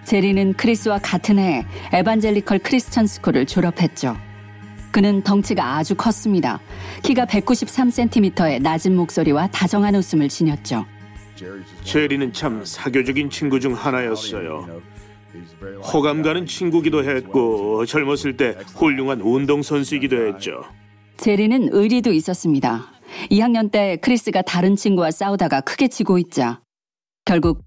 제리는 0.05 0.53
크리스와 0.53 0.99
같은 0.99 1.39
해 1.39 1.65
에반젤리컬 1.91 2.59
크리스천 2.59 3.07
스쿨을 3.07 3.45
졸업했죠. 3.45 4.15
그는 4.91 5.23
덩치가 5.23 5.75
아주 5.75 5.95
컸습니다. 5.95 6.61
키가 7.03 7.25
193cm의 7.25 8.61
낮은 8.61 8.95
목소리와 8.95 9.47
다정한 9.47 9.95
웃음을 9.95 10.29
지녔죠. 10.29 10.85
제리는 11.83 12.31
참 12.31 12.63
사교적인 12.63 13.29
친구 13.29 13.59
중 13.59 13.73
하나였어요. 13.73 14.81
호감 15.83 16.21
가는 16.21 16.45
친구기도 16.45 17.03
했고 17.03 17.85
젊었을 17.85 18.37
때 18.37 18.55
훌륭한 18.75 19.19
운동선수이기도 19.19 20.27
했죠. 20.27 20.63
제리는 21.17 21.69
의리도 21.71 22.13
있었습니다. 22.13 22.85
2학년 23.31 23.71
때 23.71 23.97
크리스가 24.01 24.43
다른 24.43 24.75
친구와 24.75 25.11
싸우다가 25.11 25.61
크게 25.61 25.87
지고 25.89 26.17
있자 26.17 26.61
결국 27.25 27.63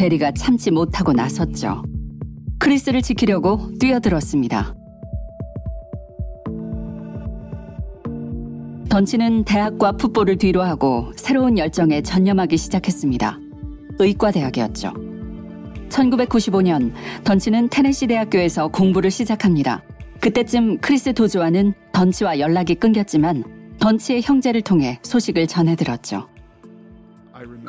제리가 0.00 0.32
참지 0.32 0.70
못하고 0.70 1.12
나섰죠. 1.12 1.82
크리스를 2.58 3.02
지키려고 3.02 3.70
뛰어들었습니다. 3.78 4.74
던치는 8.88 9.44
대학과 9.44 9.92
풋볼을 9.92 10.38
뒤로 10.38 10.62
하고 10.62 11.12
새로운 11.16 11.58
열정에 11.58 12.00
전념하기 12.00 12.56
시작했습니다. 12.56 13.38
의과대학이었죠. 13.98 14.94
1995년 15.90 16.94
던치는 17.24 17.68
테네시 17.68 18.06
대학교에서 18.06 18.68
공부를 18.68 19.10
시작합니다. 19.10 19.82
그때쯤 20.22 20.78
크리스 20.78 21.12
도주와는 21.12 21.74
던치와 21.92 22.38
연락이 22.38 22.74
끊겼지만 22.74 23.44
던치의 23.78 24.22
형제를 24.22 24.62
통해 24.62 24.98
소식을 25.02 25.46
전해 25.46 25.76
들었죠. 25.76 26.29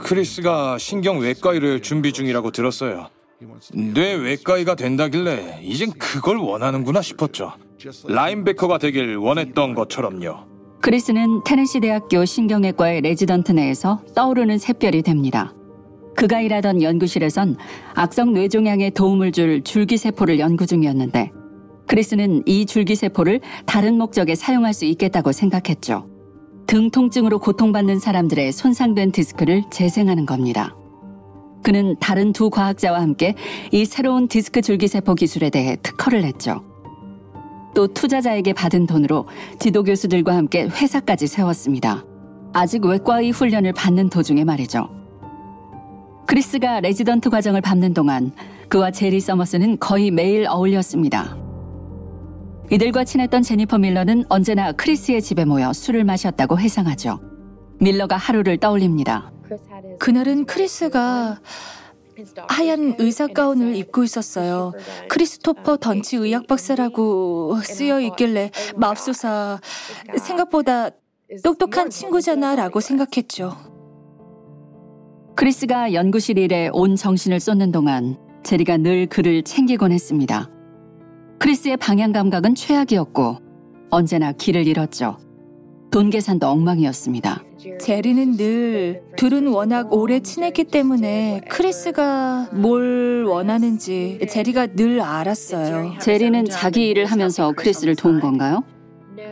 크리스가 0.03 0.77
신경 0.77 1.19
외과의를 1.19 1.81
준비 1.81 2.11
중이라고 2.11 2.51
들었어요. 2.51 3.07
뇌 3.73 4.13
외과의가 4.13 4.75
된다길래 4.75 5.61
이젠 5.63 5.91
그걸 5.91 6.37
원하는구나 6.37 7.01
싶었죠. 7.01 7.53
linebacker가 8.07 8.77
되길 8.77 9.15
원했던 9.17 9.73
것처럼요. 9.73 10.51
크리스는 10.81 11.43
테네시 11.43 11.79
대학교 11.79 12.25
신경외과의 12.25 13.01
레지던트 13.01 13.51
내에서 13.51 14.01
떠오르는 14.15 14.57
샛별이 14.57 15.03
됩니다. 15.03 15.53
그가 16.15 16.41
일하던 16.41 16.81
연구실에선 16.81 17.57
악성 17.93 18.33
뇌종양에 18.33 18.89
도움을 18.91 19.31
줄 19.31 19.63
줄기세포를 19.63 20.39
연구 20.39 20.65
중이었는데 20.65 21.31
크리스는 21.87 22.43
이 22.45 22.65
줄기세포를 22.65 23.41
다른 23.65 23.97
목적에 23.97 24.35
사용할 24.35 24.73
수 24.73 24.85
있겠다고 24.85 25.31
생각했죠. 25.31 26.10
등 26.67 26.89
통증으로 26.89 27.39
고통받는 27.39 27.99
사람들의 27.99 28.51
손상된 28.51 29.11
디스크를 29.11 29.63
재생하는 29.69 30.25
겁니다. 30.25 30.75
그는 31.63 31.95
다른 31.99 32.33
두 32.33 32.49
과학자와 32.49 33.01
함께 33.01 33.35
이 33.71 33.85
새로운 33.85 34.27
디스크 34.27 34.61
줄기세포 34.61 35.15
기술에 35.15 35.49
대해 35.49 35.77
특허를 35.81 36.21
냈죠. 36.21 36.63
또 37.73 37.87
투자자에게 37.87 38.53
받은 38.53 38.85
돈으로 38.85 39.27
지도 39.59 39.83
교수들과 39.83 40.35
함께 40.35 40.67
회사까지 40.67 41.27
세웠습니다. 41.27 42.03
아직 42.53 42.85
외과의 42.85 43.31
훈련을 43.31 43.73
받는 43.73 44.09
도중에 44.09 44.43
말이죠. 44.43 44.89
크리스가 46.27 46.79
레지던트 46.81 47.29
과정을 47.29 47.61
밟는 47.61 47.93
동안 47.93 48.31
그와 48.67 48.91
제리 48.91 49.19
서머스는 49.19 49.79
거의 49.79 50.11
매일 50.11 50.47
어울렸습니다. 50.47 51.40
이들과 52.71 53.03
친했던 53.03 53.43
제니퍼 53.43 53.77
밀러는 53.79 54.23
언제나 54.29 54.71
크리스의 54.71 55.21
집에 55.21 55.43
모여 55.43 55.73
술을 55.73 56.05
마셨다고 56.05 56.57
회상하죠. 56.57 57.19
밀러가 57.81 58.15
하루를 58.15 58.57
떠올립니다. 58.59 59.29
그날은 59.99 60.45
크리스가 60.45 61.41
하얀 62.47 62.95
의사 62.97 63.27
가운을 63.27 63.75
입고 63.75 64.05
있었어요. 64.05 64.71
크리스토퍼 65.09 65.77
던치 65.77 66.15
의학 66.15 66.47
박사라고 66.47 67.57
쓰여 67.61 67.99
있길래 67.99 68.51
맙소사 68.77 69.59
생각보다 70.17 70.91
똑똑한 71.43 71.89
친구잖아라고 71.89 72.79
생각했죠. 72.79 73.51
크리스가 75.35 75.91
연구실 75.93 76.37
일에 76.37 76.69
온 76.71 76.95
정신을 76.95 77.41
쏟는 77.41 77.73
동안 77.73 78.17
제리가 78.43 78.77
늘 78.77 79.07
그를 79.07 79.43
챙기곤 79.43 79.91
했습니다. 79.91 80.49
크리스의 81.41 81.75
방향 81.77 82.11
감각은 82.11 82.53
최악이었고 82.53 83.37
언제나 83.89 84.31
길을 84.31 84.67
잃었죠. 84.67 85.17
돈 85.89 86.11
계산도 86.11 86.47
엉망이었습니다. 86.47 87.43
제리는 87.79 88.37
늘 88.37 89.01
둘은 89.17 89.47
워낙 89.47 89.91
오래 89.91 90.19
친했기 90.19 90.65
때문에 90.65 91.41
크리스가 91.49 92.49
뭘 92.53 93.23
원하는지 93.23 94.19
제리가 94.29 94.67
늘 94.75 95.01
알았어요. 95.01 95.95
제리는 95.99 96.45
자기 96.45 96.89
일을 96.89 97.05
하면서 97.05 97.51
크리스를 97.57 97.95
도운 97.95 98.19
건가요? 98.19 98.63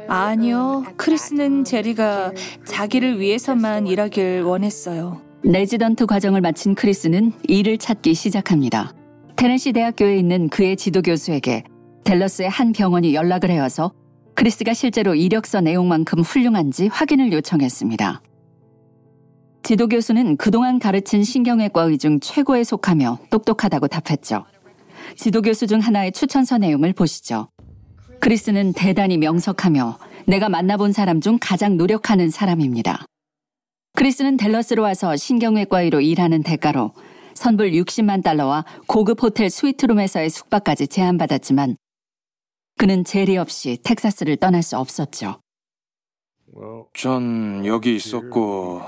아니요. 0.08 0.86
크리스는 0.98 1.64
제리가 1.64 2.34
자기를 2.66 3.20
위해서만 3.20 3.86
일하길 3.86 4.42
원했어요. 4.42 5.22
레지던트 5.44 6.08
과정을 6.08 6.42
마친 6.42 6.74
크리스는 6.74 7.34
일을 7.48 7.78
찾기 7.78 8.16
시작합니다. 8.16 8.94
테네시 9.36 9.74
대학교에 9.74 10.18
있는 10.18 10.50
그의 10.50 10.76
지도 10.76 11.04
교수에게 11.04 11.66
델러스의 12.10 12.50
한 12.50 12.72
병원이 12.72 13.14
연락을 13.14 13.52
해와서 13.52 13.94
크리스가 14.34 14.74
실제로 14.74 15.14
이력서 15.14 15.62
내용만큼 15.62 16.22
훌륭한지 16.22 16.88
확인을 16.88 17.32
요청했습니다. 17.32 18.24
지도 19.62 19.88
교수는 19.88 20.36
그동안 20.38 20.80
가르친 20.80 21.24
신경외과 21.24 21.84
의 21.84 22.00
중 22.00 22.20
최고에 22.20 22.64
속하며 22.64 23.20
똑똑하다고 23.30 23.90
답했죠. 23.90 24.46
지도 25.18 25.44
교수 25.44 25.68
중 25.68 25.82
하나의 25.82 26.12
추천서 26.12 26.58
내용을 26.58 26.94
보시죠. 26.94 27.50
크리스는 28.20 28.74
대단히 28.74 29.20
명석하며 29.20 30.00
내가 30.26 30.50
만나본 30.50 30.94
사람 30.94 31.22
중 31.22 31.38
가장 31.40 31.78
노력하는 31.78 32.32
사람입니다. 32.32 33.06
크리스는 33.96 34.36
델러스로 34.38 34.82
와서 34.82 35.16
신경외과의로 35.16 36.02
일하는 36.02 36.42
대가로 36.42 36.92
선불 37.36 37.70
60만 37.74 38.24
달러와 38.24 38.66
고급 38.88 39.22
호텔 39.22 39.52
스위트룸에서의 39.52 40.32
숙박까지 40.32 40.88
제안받았지만 40.88 41.76
그는 42.80 43.04
제리 43.04 43.36
없이 43.36 43.78
텍사스를 43.84 44.38
떠날 44.38 44.64
수 44.64 44.78
없었죠. 44.78 45.42
전 46.94 47.66
여기 47.66 47.94
있었고 47.94 48.82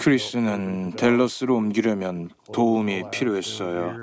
크리스는 0.00 0.96
델러스로 0.96 1.54
옮기려면 1.54 2.30
도움이 2.52 3.04
필요했어요. 3.12 4.02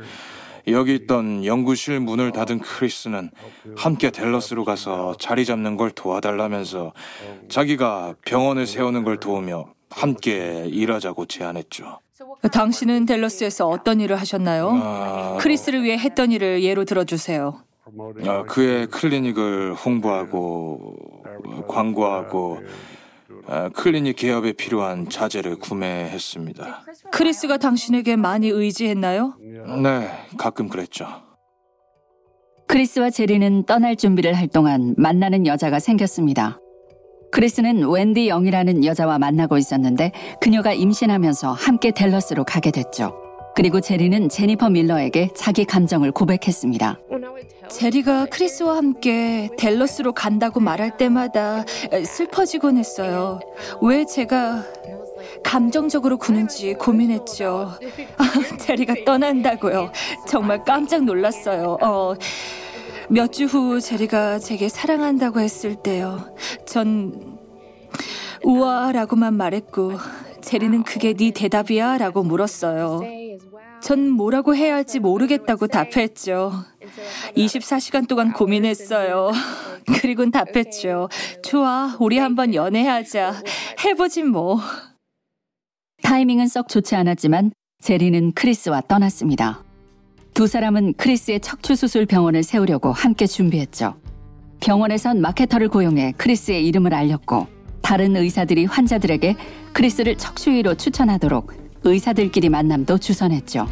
여기 0.69 0.95
있던 0.95 1.43
연구실 1.43 1.99
문을 1.99 2.31
닫은 2.31 2.59
크리스는 2.59 3.31
함께 3.75 4.11
델러스로 4.11 4.63
가서 4.63 5.17
자리 5.19 5.43
잡는 5.43 5.75
걸 5.75 5.91
도와달라면서 5.91 6.93
자기가 7.49 8.15
병원을 8.23 8.65
세우는 8.65 9.03
걸 9.03 9.19
도우며 9.19 9.73
함께 9.89 10.63
일하자고 10.71 11.25
제안했죠. 11.25 11.99
당신은 12.49 13.05
델러스에서 13.07 13.67
어떤 13.67 13.99
일을 13.99 14.21
하셨나요? 14.21 14.69
아, 14.71 15.37
크리스를 15.41 15.83
위해 15.83 15.97
했던 15.97 16.31
일을 16.31 16.63
예로 16.63 16.85
들어주세요. 16.85 17.61
아, 18.27 18.43
그의 18.43 18.87
클리닉을 18.87 19.73
홍보하고 19.73 20.95
광고하고 21.67 22.59
아, 23.47 23.69
클리닉 23.69 24.15
개업에 24.15 24.53
필요한 24.53 25.09
자재를 25.09 25.57
구매했습니다. 25.57 26.85
크리스가 27.11 27.57
당신에게 27.57 28.15
많이 28.15 28.47
의지했나요? 28.47 29.35
네, 29.81 30.09
가끔 30.37 30.69
그랬죠. 30.69 31.05
크리스와 32.67 33.09
제리는 33.09 33.65
떠날 33.65 33.95
준비를 33.97 34.33
할 34.33 34.47
동안 34.47 34.95
만나는 34.97 35.45
여자가 35.45 35.79
생겼습니다. 35.79 36.59
크리스는 37.31 37.89
웬디 37.89 38.27
영이라는 38.27 38.85
여자와 38.85 39.19
만나고 39.19 39.57
있었는데 39.57 40.11
그녀가 40.39 40.71
임신하면서 40.71 41.51
함께 41.51 41.91
델러스로 41.91 42.45
가게 42.45 42.71
됐죠. 42.71 43.22
그리고 43.55 43.81
제리는 43.81 44.29
제니퍼 44.29 44.69
밀러에게 44.69 45.29
자기 45.35 45.63
감정을 45.65 46.11
고백했습니다. 46.11 46.99
제리가 47.69 48.25
크리스와 48.31 48.77
함께 48.77 49.49
델러스로 49.57 50.11
간다고 50.13 50.59
말할 50.59 50.97
때마다 50.97 51.63
슬퍼지곤 52.05 52.77
했어요. 52.77 53.39
왜 53.81 54.05
제가 54.05 54.63
감정적으로 55.43 56.17
구는지 56.17 56.73
고민했죠. 56.73 57.71
아, 58.17 58.57
제리가 58.57 58.95
떠난다고요. 59.05 59.91
정말 60.27 60.63
깜짝 60.63 61.03
놀랐어요. 61.03 61.77
어, 61.81 62.13
몇 63.09 63.31
주 63.31 63.45
후 63.45 63.79
제리가 63.79 64.39
제게 64.39 64.67
사랑한다고 64.67 65.39
했을 65.39 65.75
때요. 65.75 66.33
전 66.65 67.37
우와라고만 68.43 69.35
말했고 69.35 69.93
제리는 70.41 70.83
그게 70.83 71.13
네 71.13 71.31
대답이야? 71.31 71.97
라고 71.97 72.23
물었어요. 72.23 73.01
전 73.83 74.09
뭐라고 74.09 74.55
해야 74.55 74.75
할지 74.75 74.99
모르겠다고 74.99 75.67
답했죠. 75.67 76.53
24시간 77.35 78.07
동안 78.07 78.31
고민했어요. 78.31 79.33
그리곤 79.99 80.31
답했죠. 80.31 81.09
좋아, 81.43 81.97
우리 81.99 82.17
한번 82.17 82.53
연애하자. 82.53 83.43
해보진 83.83 84.29
뭐. 84.29 84.61
타이밍은 86.01 86.47
썩 86.47 86.69
좋지 86.69 86.95
않았지만 86.95 87.51
제리는 87.81 88.31
크리스와 88.31 88.79
떠났습니다. 88.87 89.61
두 90.33 90.47
사람은 90.47 90.93
크리스의 90.93 91.41
척추수술 91.41 92.05
병원을 92.05 92.43
세우려고 92.43 92.93
함께 92.93 93.27
준비했죠. 93.27 93.95
병원에선 94.61 95.19
마케터를 95.19 95.67
고용해 95.67 96.13
크리스의 96.17 96.65
이름을 96.67 96.93
알렸고 96.93 97.47
다른 97.81 98.15
의사들이 98.15 98.63
환자들에게 98.63 99.35
크리스를 99.73 100.17
척추의로 100.17 100.75
추천하도록 100.75 101.62
의사들끼리 101.83 102.49
만남도 102.49 102.97
주선했죠. 102.97 103.67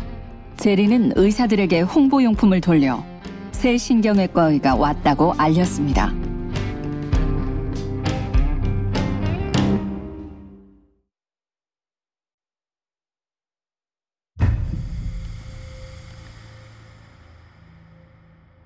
제리는 0.58 1.12
의사들에게 1.16 1.82
홍보용품을 1.82 2.62
돌려 2.62 3.04
새 3.52 3.78
신경외과의가 3.78 4.76
왔다고 4.76 5.34
알렸습니다. 5.38 6.14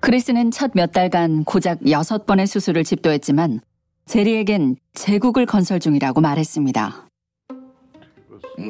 크리스는 0.00 0.52
첫 0.52 0.70
몇 0.74 0.92
달간 0.92 1.42
고작 1.44 1.90
여섯 1.90 2.26
번의 2.26 2.46
수술을 2.46 2.84
집도했지만 2.84 3.60
제리에겐 4.06 4.76
제국을 4.94 5.46
건설 5.46 5.80
중이라고 5.80 6.20
말했습니다. 6.20 7.05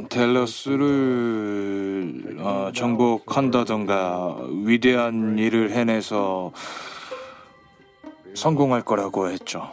델러스를 0.09 2.37
어, 2.41 2.71
정복한다던가 2.75 4.37
위대한 4.65 5.39
일을 5.39 5.71
해내서 5.73 6.53
성공할 8.35 8.83
거라고 8.83 9.31
했죠. 9.31 9.71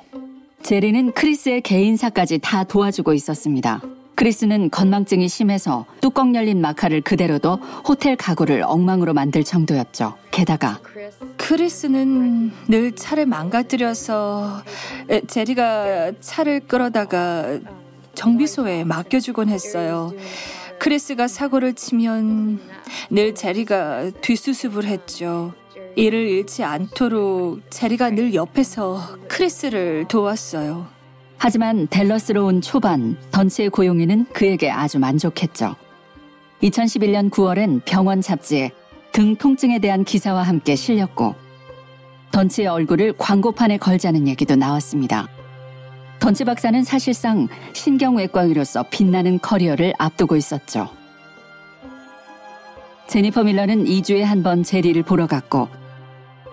제리는 0.62 1.12
크리스의 1.12 1.62
개인사까지 1.62 2.39
다 2.39 2.63
도와주고 2.63 3.13
있었습니다. 3.13 3.82
크리스는 4.15 4.69
건망증이 4.69 5.28
심해서 5.28 5.86
뚜껑 5.99 6.36
열린 6.36 6.62
마카를 6.62 7.02
그대로 7.02 7.39
둬 7.39 7.56
호텔 7.88 8.15
가구를 8.15 8.63
엉망으로 8.63 9.13
만들 9.13 9.43
정도였죠. 9.43 10.13
게다가 10.32 10.80
크리스는 11.38 12.52
늘 12.67 12.95
차를 12.95 13.26
망가뜨려서 13.26 14.62
에, 15.10 15.21
제리가 15.21 16.13
차를 16.21 16.62
끌어다가 16.62 17.60
정비소에 18.15 18.84
맡겨주곤 18.84 19.49
했어요. 19.49 20.13
크리스가 20.80 21.28
사고를 21.28 21.73
치면 21.73 22.60
늘 23.10 23.36
제리가 23.36 24.12
뒷수습을 24.21 24.86
했죠. 24.86 25.54
이를 25.95 26.28
잃지 26.28 26.63
않도록 26.63 27.62
제리가 27.69 28.12
늘 28.12 28.34
옆에서 28.34 29.17
크리스를 29.28 30.06
도왔어요. 30.08 30.88
하지만 31.38 31.88
델러스로 31.88 32.45
온 32.45 32.62
초반 32.62 33.17
던치의 33.32 33.69
고용인은 33.69 34.28
그에게 34.34 34.71
아주 34.71 34.99
만족했죠. 34.99 35.76
2011년 36.62 37.30
9월엔 37.30 37.82
병원 37.86 38.21
잡지에 38.21 38.71
등 39.12 39.36
통증에 39.36 39.80
대한 39.80 40.04
기사와 40.04 40.43
함께 40.43 40.76
실렸고 40.76 41.36
던치의 42.32 42.67
얼굴을 42.67 43.13
광고판에 43.17 43.78
걸자는 43.78 44.28
얘기도 44.28 44.56
나왔습니다. 44.56 45.28
던치 46.23 46.45
박사는 46.45 46.86
사실상 46.86 47.49
신경외과 47.73 48.43
의로서 48.43 48.86
빛나는 48.89 49.39
커리어를 49.39 49.93
앞두고 49.97 50.38
있었죠. 50.38 50.88
제니퍼 53.07 53.43
밀러는 53.43 53.83
2주에 53.83 54.21
한 54.21 54.41
번 54.41 54.63
제리를 54.63 55.03
보러 55.03 55.27
갔고 55.27 55.67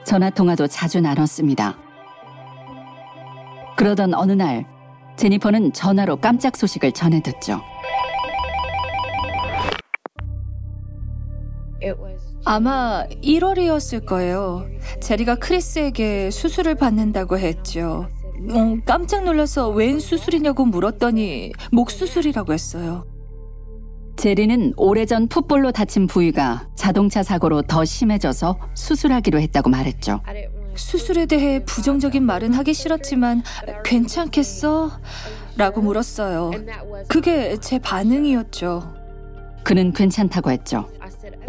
전화 0.05 0.29
통화도 0.29 0.67
자주 0.67 1.01
나눴습니다. 1.01 1.79
그러던 3.77 4.13
어느 4.15 4.33
날 4.33 4.67
제니퍼는 5.15 5.73
전화로 5.73 6.17
깜짝 6.17 6.57
소식을 6.57 6.91
전해 6.91 7.23
듣죠. 7.23 7.61
아마 12.45 13.07
1월이었을 13.23 14.05
거예요. 14.05 14.67
제리가 15.01 15.37
크리스에게 15.37 16.33
수술을 16.33 16.75
받는다고 16.75 17.39
했죠. 17.39 18.09
음, 18.49 18.83
깜짝 18.85 19.25
놀라서 19.25 19.69
웬 19.69 19.99
수술이냐고 20.01 20.65
물었더니 20.65 21.53
목 21.73 21.91
수술이라고 21.91 22.53
했어요. 22.53 23.05
제리는 24.17 24.73
오래전 24.77 25.29
풋볼로 25.29 25.73
다친 25.73 26.07
부위가 26.07 26.69
자동차 26.75 27.23
사고로 27.23 27.63
더 27.63 27.85
심해져서 27.85 28.59
수술하기로 28.75 29.41
했다고 29.41 29.71
말했죠. 29.71 30.21
수술에 30.75 31.27
대해 31.27 31.65
부정적인 31.65 32.23
말은 32.25 32.53
하기 32.55 32.75
싫었지만 32.75 33.43
괜찮겠어? 33.85 34.91
라고 35.57 35.81
물었어요. 35.83 36.51
그게 37.09 37.57
제 37.61 37.79
반응이었죠. 37.79 38.95
그는 39.63 39.93
괜찮다고 39.93 40.51
했죠. 40.51 40.89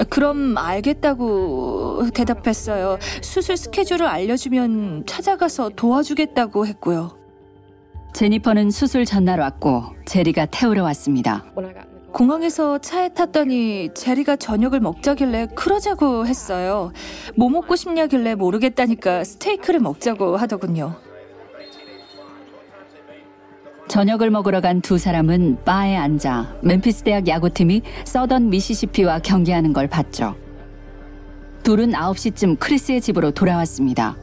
그럼 0.10 0.58
알겠다고 0.58 2.10
대답했어요. 2.13 2.97
수술 3.21 3.58
스케줄을 3.58 4.06
알려주면 4.06 5.04
찾아가서 5.06 5.69
도와주겠다고 5.75 6.65
했고요. 6.67 7.17
제니퍼는 8.13 8.71
수술 8.71 9.06
전날 9.06 9.39
왔고 9.39 9.84
제리가 10.06 10.47
태우러 10.47 10.84
왔습니다. 10.84 11.45
공항에서 12.12 12.77
차에 12.77 13.10
탔더니 13.10 13.89
제리가 13.93 14.36
저녁을 14.36 14.82
먹자길래 14.82 15.47
그러자고 15.56 16.25
했어요. 16.27 16.91
뭐 17.38 17.49
먹고 17.49 17.77
싶냐길래 17.77 18.36
모르겠다니까 18.36 19.23
스테이크를 19.23 19.80
먹자고 19.80 20.36
하더군요. 20.36 20.95
저녁을 23.91 24.30
먹으러 24.30 24.62
간 24.62 24.80
두 24.82 24.97
사람은 24.97 25.58
바에 25.65 25.97
앉아 25.97 26.60
멤피스 26.62 27.04
대학 27.04 27.27
야구팀이 27.27 27.82
서던 28.06 28.49
미시시피와 28.49 29.19
경기하는 29.19 29.73
걸 29.73 29.88
봤죠. 29.89 30.34
둘은 31.63 31.91
9시쯤 31.91 32.58
크리스의 32.58 33.01
집으로 33.01 33.32
돌아왔습니다. 33.32 34.15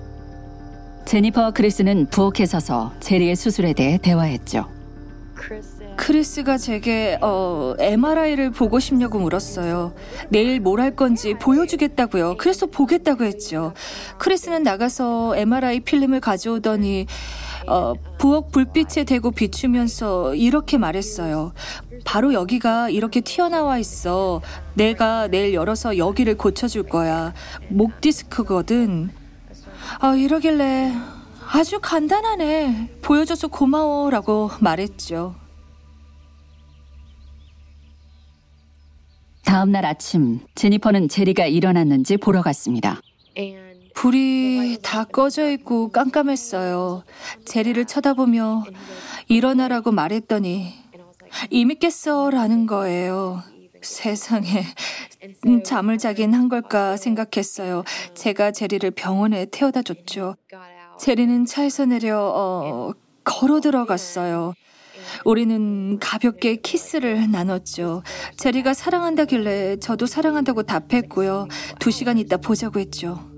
제니퍼와 1.04 1.50
크리스는 1.50 2.07
부엌에 2.09 2.46
서서 2.46 2.94
제리의 3.00 3.37
수술에 3.37 3.74
대해 3.74 3.98
대화했죠. 3.98 4.66
크리스가 5.96 6.57
제게 6.57 7.18
어, 7.20 7.74
MRI를 7.78 8.50
보고 8.50 8.81
싶냐고 8.81 9.18
물었어요. 9.18 9.92
내일 10.31 10.61
뭘 10.61 10.81
할 10.81 10.96
건지 10.96 11.35
보여주겠다고요. 11.35 12.37
그래서 12.38 12.66
보겠다고 12.66 13.24
했죠. 13.24 13.74
크리스는 14.18 14.62
나가서 14.62 15.37
MRI 15.37 15.81
필름을 15.81 16.20
가져오더니 16.20 17.07
어, 17.68 17.94
부엌 18.18 18.50
불빛에 18.50 19.04
대고 19.04 19.31
비추면서 19.33 20.35
이렇게 20.35 20.78
말했어요. 20.78 21.52
바로 22.04 22.33
여기가 22.33 22.88
이렇게 22.88 23.20
튀어나와 23.20 23.78
있어. 23.78 24.40
내가 24.74 25.28
내일 25.28 25.52
열어서 25.52 25.98
여기를 25.98 26.37
고쳐줄 26.37 26.85
거야. 26.85 27.35
목 27.68 28.00
디스크거든. 28.00 29.11
아, 30.00 30.14
이러길래 30.14 30.92
아주 31.50 31.78
간단하네. 31.81 32.98
보여줘서 33.02 33.48
고마워 33.48 34.11
라고 34.11 34.50
말했죠. 34.61 35.35
다음 39.44 39.72
날 39.72 39.87
아침 39.87 40.40
제니퍼는 40.54 41.09
제리가 41.09 41.46
일어났는지 41.46 42.18
보러 42.18 42.42
갔습니다. 42.42 43.00
불이 43.98 44.78
다 44.80 45.02
꺼져 45.02 45.50
있고 45.50 45.88
깜깜했어요. 45.88 47.02
제리를 47.44 47.84
쳐다보며 47.84 48.62
일어나라고 49.26 49.90
말했더니 49.90 50.72
이미 51.50 51.74
깼어라는 51.74 52.66
거예요. 52.66 53.42
세상에 53.82 54.64
음, 55.48 55.64
잠을 55.64 55.98
자긴 55.98 56.32
한 56.32 56.48
걸까 56.48 56.96
생각했어요. 56.96 57.82
제가 58.14 58.52
제리를 58.52 58.88
병원에 58.92 59.46
태워다 59.46 59.82
줬죠. 59.82 60.37
제리는 61.00 61.44
차에서 61.44 61.87
내려 61.87 62.20
어, 62.20 62.92
걸어 63.24 63.61
들어갔어요. 63.61 64.54
우리는 65.24 65.98
가볍게 65.98 66.54
키스를 66.54 67.28
나눴죠. 67.32 68.04
제리가 68.37 68.74
사랑한다길래 68.74 69.78
저도 69.80 70.06
사랑한다고 70.06 70.62
답했고요. 70.62 71.48
두 71.80 71.90
시간 71.90 72.16
있다 72.16 72.37
보자고 72.37 72.78
했죠. 72.78 73.38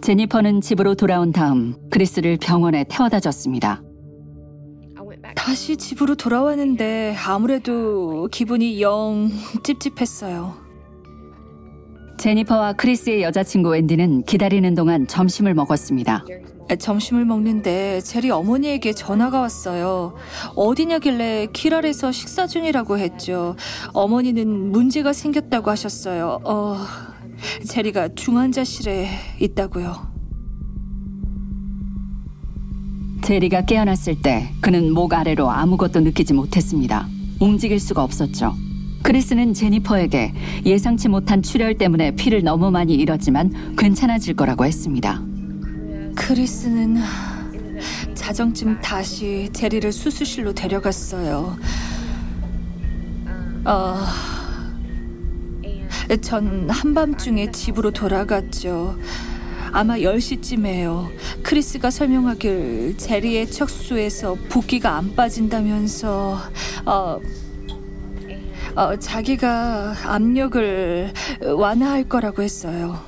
제니퍼는 0.00 0.60
집으로 0.60 0.94
돌아온 0.94 1.32
다음 1.32 1.74
크리스를 1.90 2.38
병원에 2.40 2.84
태워다 2.88 3.20
줬습니다. 3.20 3.82
다시 5.34 5.76
집으로 5.76 6.14
돌아왔는데 6.14 7.16
아무래도 7.26 8.28
기분이 8.30 8.80
영 8.80 9.30
찝찝했어요. 9.62 10.54
제니퍼와 12.18 12.74
크리스의 12.74 13.22
여자친구 13.22 13.72
wendy는 13.72 14.24
기다리는 14.24 14.74
동안 14.74 15.06
점심을 15.06 15.54
먹었습니다. 15.54 16.24
점심을 16.78 17.24
먹는데 17.24 18.00
제리 18.02 18.30
어머니에게 18.30 18.92
전화가 18.92 19.40
왔어요. 19.40 20.14
어디냐길래 20.54 21.48
키랄에서 21.52 22.12
식사 22.12 22.46
중이라고 22.46 22.98
했죠. 22.98 23.56
어머니는 23.94 24.72
문제가 24.72 25.12
생겼다고 25.12 25.70
하셨어요. 25.70 26.40
어, 26.44 26.76
제리가 27.66 28.14
중환자실에 28.14 29.08
있다고요. 29.40 30.18
제리가 33.22 33.66
깨어났을 33.66 34.22
때 34.22 34.54
그는 34.60 34.92
목 34.92 35.12
아래로 35.12 35.50
아무것도 35.50 36.00
느끼지 36.00 36.32
못했습니다. 36.32 37.06
움직일 37.40 37.78
수가 37.78 38.02
없었죠. 38.02 38.54
크리스는 39.02 39.54
제니퍼에게 39.54 40.32
예상치 40.64 41.08
못한 41.08 41.42
출혈 41.42 41.78
때문에 41.78 42.12
피를 42.12 42.42
너무 42.42 42.70
많이 42.70 42.94
잃었지만 42.94 43.76
괜찮아질 43.76 44.34
거라고 44.34 44.64
했습니다. 44.64 45.22
크리스는 46.16 46.96
자정쯤 48.14 48.80
다시 48.80 49.48
제리를 49.52 49.92
수술실로 49.92 50.52
데려갔어요. 50.52 51.56
어, 53.64 53.96
전 56.16 56.68
한밤중에 56.70 57.52
집으로 57.52 57.90
돌아갔죠. 57.90 58.96
아마 59.72 59.96
10시쯤에요. 59.96 61.10
크리스가 61.42 61.90
설명하길 61.90 62.96
제리의 62.96 63.50
척수에서 63.50 64.36
붓기가 64.48 64.96
안 64.96 65.14
빠진다면서 65.14 66.38
어, 66.86 67.20
어, 68.74 68.96
자기가 68.96 69.94
압력을 70.04 71.12
완화할 71.56 72.08
거라고 72.08 72.42
했어요. 72.42 72.98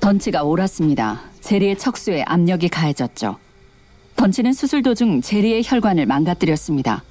던치가 0.00 0.42
옳았습니다. 0.42 1.20
제리의 1.40 1.78
척수에 1.78 2.22
압력이 2.22 2.68
가해졌죠. 2.68 3.38
던치는 4.16 4.52
수술 4.52 4.82
도중 4.82 5.20
제리의 5.20 5.62
혈관을 5.64 6.06
망가뜨렸습니다. 6.06 7.04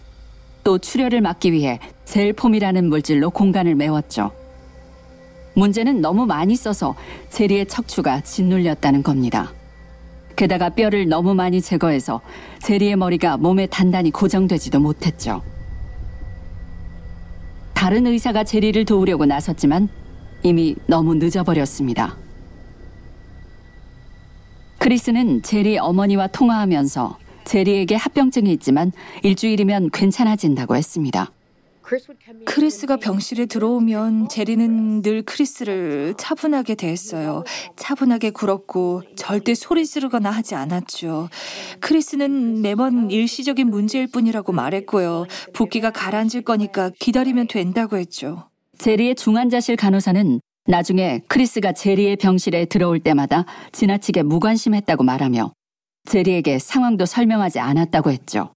또 0.63 0.77
출혈을 0.77 1.21
막기 1.21 1.51
위해 1.51 1.79
젤폼이라는 2.05 2.89
물질로 2.89 3.29
공간을 3.29 3.75
메웠죠. 3.75 4.31
문제는 5.55 6.01
너무 6.01 6.25
많이 6.25 6.55
써서 6.55 6.95
제리의 7.29 7.65
척추가 7.67 8.21
짓눌렸다는 8.21 9.03
겁니다. 9.03 9.53
게다가 10.35 10.69
뼈를 10.69 11.07
너무 11.07 11.33
많이 11.33 11.61
제거해서 11.61 12.21
제리의 12.61 12.97
머리가 12.97 13.37
몸에 13.37 13.67
단단히 13.67 14.11
고정되지도 14.11 14.79
못했죠. 14.79 15.41
다른 17.73 18.05
의사가 18.07 18.43
제리를 18.43 18.83
도우려고 18.85 19.25
나섰지만 19.25 19.89
이미 20.43 20.75
너무 20.87 21.15
늦어버렸습니다. 21.15 22.17
크리스는 24.77 25.41
제리 25.41 25.77
어머니와 25.77 26.27
통화하면서 26.27 27.17
제리에게 27.45 27.95
합병증이 27.95 28.51
있지만 28.53 28.91
일주일이면 29.23 29.91
괜찮아진다고 29.91 30.75
했습니다. 30.75 31.31
크리스가 32.45 32.97
병실에 32.97 33.45
들어오면 33.45 34.29
제리는 34.29 35.01
늘 35.01 35.21
크리스를 35.21 36.15
차분하게 36.17 36.75
대했어요. 36.75 37.43
차분하게 37.75 38.31
굴었고 38.31 39.03
절대 39.15 39.53
소리 39.53 39.85
지르거나 39.85 40.31
하지 40.31 40.55
않았죠. 40.55 41.29
크리스는 41.81 42.61
매번 42.61 43.11
일시적인 43.11 43.69
문제일 43.69 44.07
뿐이라고 44.07 44.51
말했고요. 44.51 45.25
붓기가 45.53 45.91
가라앉을 45.91 46.41
거니까 46.43 46.89
기다리면 46.99 47.47
된다고 47.47 47.97
했죠. 47.97 48.49
제리의 48.79 49.15
중환자실 49.15 49.75
간호사는 49.75 50.39
나중에 50.67 51.21
크리스가 51.27 51.73
제리의 51.73 52.15
병실에 52.15 52.65
들어올 52.65 52.99
때마다 52.99 53.45
지나치게 53.71 54.23
무관심했다고 54.23 55.03
말하며 55.03 55.53
제리에게 56.05 56.57
상황도 56.57 57.05
설명하지 57.05 57.59
않았다고 57.59 58.11
했죠. 58.11 58.54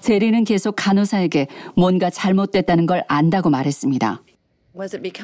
제리는 0.00 0.44
계속 0.44 0.74
간호사에게 0.76 1.46
뭔가 1.76 2.10
잘못됐다는 2.10 2.86
걸 2.86 3.04
안다고 3.08 3.50
말했습니다. 3.50 4.22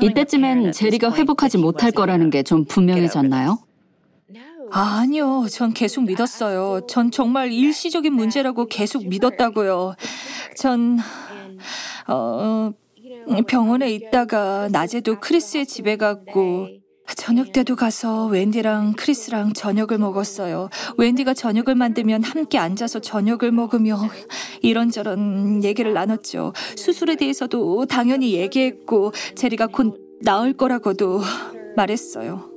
이때쯤엔 0.03 0.73
제리가 0.73 1.12
회복하지 1.12 1.59
못할 1.59 1.91
거라는 1.93 2.31
게 2.31 2.43
좀 2.43 2.65
분명해졌나요? 2.65 3.59
아, 4.73 4.99
아니요. 5.01 5.47
전 5.49 5.73
계속 5.73 6.03
믿었어요. 6.05 6.87
전 6.89 7.11
정말 7.12 7.53
일시적인 7.53 8.12
문제라고 8.12 8.67
계속 8.67 9.07
믿었다고요. 9.07 9.95
전, 10.57 10.99
어, 12.09 12.73
병원에 13.47 13.91
있다가 13.93 14.69
낮에도 14.73 15.21
크리스의 15.21 15.67
집에 15.67 15.97
갔고, 15.97 16.69
저녁 17.14 17.53
때도 17.53 17.77
가서 17.77 18.27
웬디랑 18.27 18.95
크리스랑 18.97 19.53
저녁을 19.53 19.99
먹었어요. 19.99 20.69
웬디가 20.99 21.35
저녁을 21.35 21.75
만들면 21.75 22.23
함께 22.25 22.59
앉아서 22.59 23.01
저녁을 23.01 23.53
먹으며 23.53 23.99
이런저런 24.62 25.62
얘기를 25.62 25.92
나눴죠. 25.92 26.53
수술에 26.77 27.16
대해서도 27.16 27.87
당연히 27.87 28.33
얘기했고 28.33 29.12
제리가 29.35 29.69
곧 29.69 29.97
나을 30.23 30.53
거라고도 30.53 31.21
말했어요. 31.77 32.51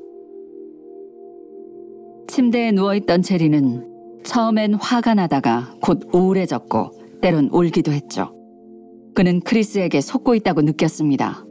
침대에 2.28 2.72
누워있던 2.72 3.22
제리는 3.22 3.88
처음엔 4.24 4.76
화가 4.76 5.16
나다가 5.16 5.74
곧 5.82 6.10
우울해졌고 6.14 7.20
때론 7.22 7.50
울기도 7.52 7.92
했죠. 7.92 8.34
그는 9.14 9.42
크리스에게 9.42 10.02
속고 10.02 10.36
있다고 10.36 10.62
느꼈습니다. 10.62 11.46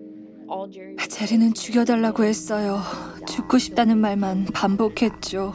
제리는 1.09 1.55
죽여달라고 1.55 2.25
했어요. 2.25 2.83
죽고 3.27 3.59
싶다는 3.59 3.99
말만 3.99 4.47
반복했죠. 4.53 5.55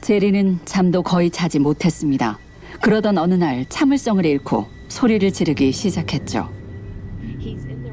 제리는 0.00 0.58
잠도 0.64 1.02
거의 1.02 1.30
자지 1.30 1.58
못했습니다. 1.58 2.38
그러던 2.80 3.18
어느 3.18 3.34
날 3.34 3.66
참을성을 3.68 4.24
잃고 4.24 4.66
소리를 4.88 5.32
지르기 5.32 5.72
시작했죠. 5.72 6.48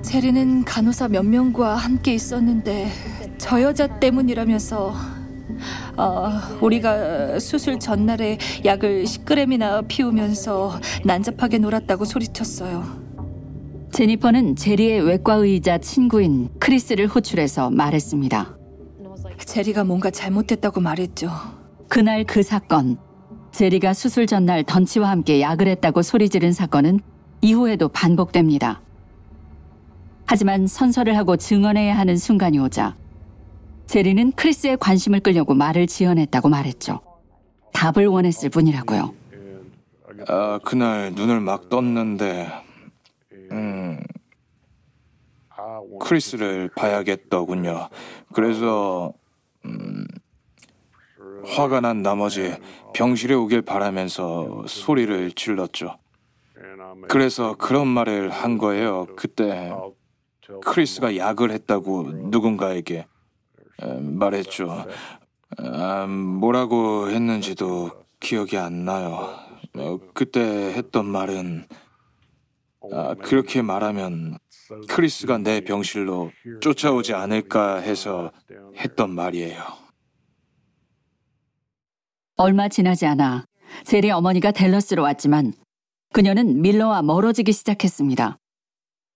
제리는 0.02 0.64
간호사 0.64 1.10
몇 1.10 1.24
명과 1.26 1.76
함께 1.76 2.14
있었는데 2.14 2.92
저 3.38 3.62
여자 3.62 4.00
때문이라면서 4.00 4.94
어, 5.98 6.32
우리가 6.62 7.40
수술 7.40 7.80
전날에 7.80 8.38
약을 8.66 9.04
10g이나 9.04 9.88
피우면서 9.88 10.80
난잡하게 11.04 11.60
놀았다고 11.60 12.06
소리쳤어요. 12.06 12.84
제니퍼는 13.92 14.56
제리의 14.56 15.02
외과의이자 15.02 15.78
친구인 15.78 16.50
크리스를 16.60 17.08
호출해서 17.08 17.70
말했습니다. 17.70 18.58
제리가 19.38 19.84
뭔가 19.84 20.10
잘못됐다고 20.10 20.82
말했죠. 20.82 21.30
그날 21.90 22.24
그 22.24 22.42
사건, 22.42 22.98
제리가 23.52 23.94
수술 23.94 24.26
전날 24.26 24.64
던치와 24.64 25.10
함께 25.10 25.42
약을 25.42 25.68
했다고 25.68 26.02
소리 26.02 26.28
지른 26.28 26.54
사건은 26.54 27.02
이후에도 27.42 27.88
반복됩니다. 27.88 28.82
하지만 30.26 30.66
선서를 30.66 31.16
하고 31.18 31.38
증언해야 31.38 31.96
하는 31.96 32.18
순간이 32.18 32.58
오자 32.58 32.96
제리는 33.88 34.32
크리스의 34.32 34.78
관심을 34.78 35.20
끌려고 35.20 35.54
말을 35.54 35.88
지어냈다고 35.88 36.50
말했죠. 36.50 37.02
답을 37.74 38.08
원했을 38.08 38.50
뿐이라고요. 38.50 39.14
아, 40.28 40.60
그날 40.64 41.12
눈을 41.14 41.40
막 41.42 41.70
떴는데 41.70 42.48
음, 43.52 44.00
크리스를 46.00 46.70
봐야겠더군요. 46.76 47.90
그래서 48.34 49.14
음, 49.66 50.06
화가 51.46 51.82
난 51.82 52.02
나머지 52.02 52.56
병실에 52.94 53.34
오길 53.34 53.62
바라면서 53.64 54.64
소리를 54.68 55.32
질렀죠. 55.32 55.98
그래서 57.10 57.56
그런 57.58 57.88
말을 57.88 58.30
한 58.30 58.58
거예요. 58.58 59.08
그때 59.16 59.72
크리스가 60.64 61.18
약을 61.18 61.52
했다고 61.52 62.04
누군가에게 62.30 63.06
말했죠. 63.82 64.86
아, 65.58 66.06
뭐라고 66.08 67.10
했는지도 67.10 67.92
기억이 68.20 68.58
안 68.58 68.86
나요. 68.86 69.36
어, 69.76 70.00
그때 70.14 70.40
했던 70.42 71.06
말은 71.06 71.68
아, 72.92 73.16
그렇게 73.16 73.62
말하면 73.62 74.38
크리스가 74.88 75.38
내 75.38 75.62
병실로 75.62 76.32
쫓아오지 76.62 77.14
않을까 77.14 77.78
해서 77.78 78.32
했던 78.78 79.12
말이에요. 79.12 79.62
얼마 82.36 82.68
지나지 82.68 83.06
않아 83.06 83.46
제리 83.86 84.10
어머니가 84.10 84.52
델러스로 84.52 85.04
왔지만 85.04 85.54
그녀는 86.14 86.62
밀러와 86.62 87.02
멀어지기 87.02 87.52
시작했습니다. 87.52 88.38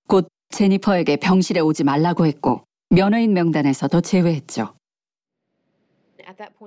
곧 0.08 0.28
제니퍼에게 0.50 1.18
병실에 1.18 1.60
오지 1.60 1.84
말라고 1.84 2.26
했고 2.26 2.67
면허인 2.90 3.34
명단에서도 3.34 4.02
제외했죠. 4.02 4.74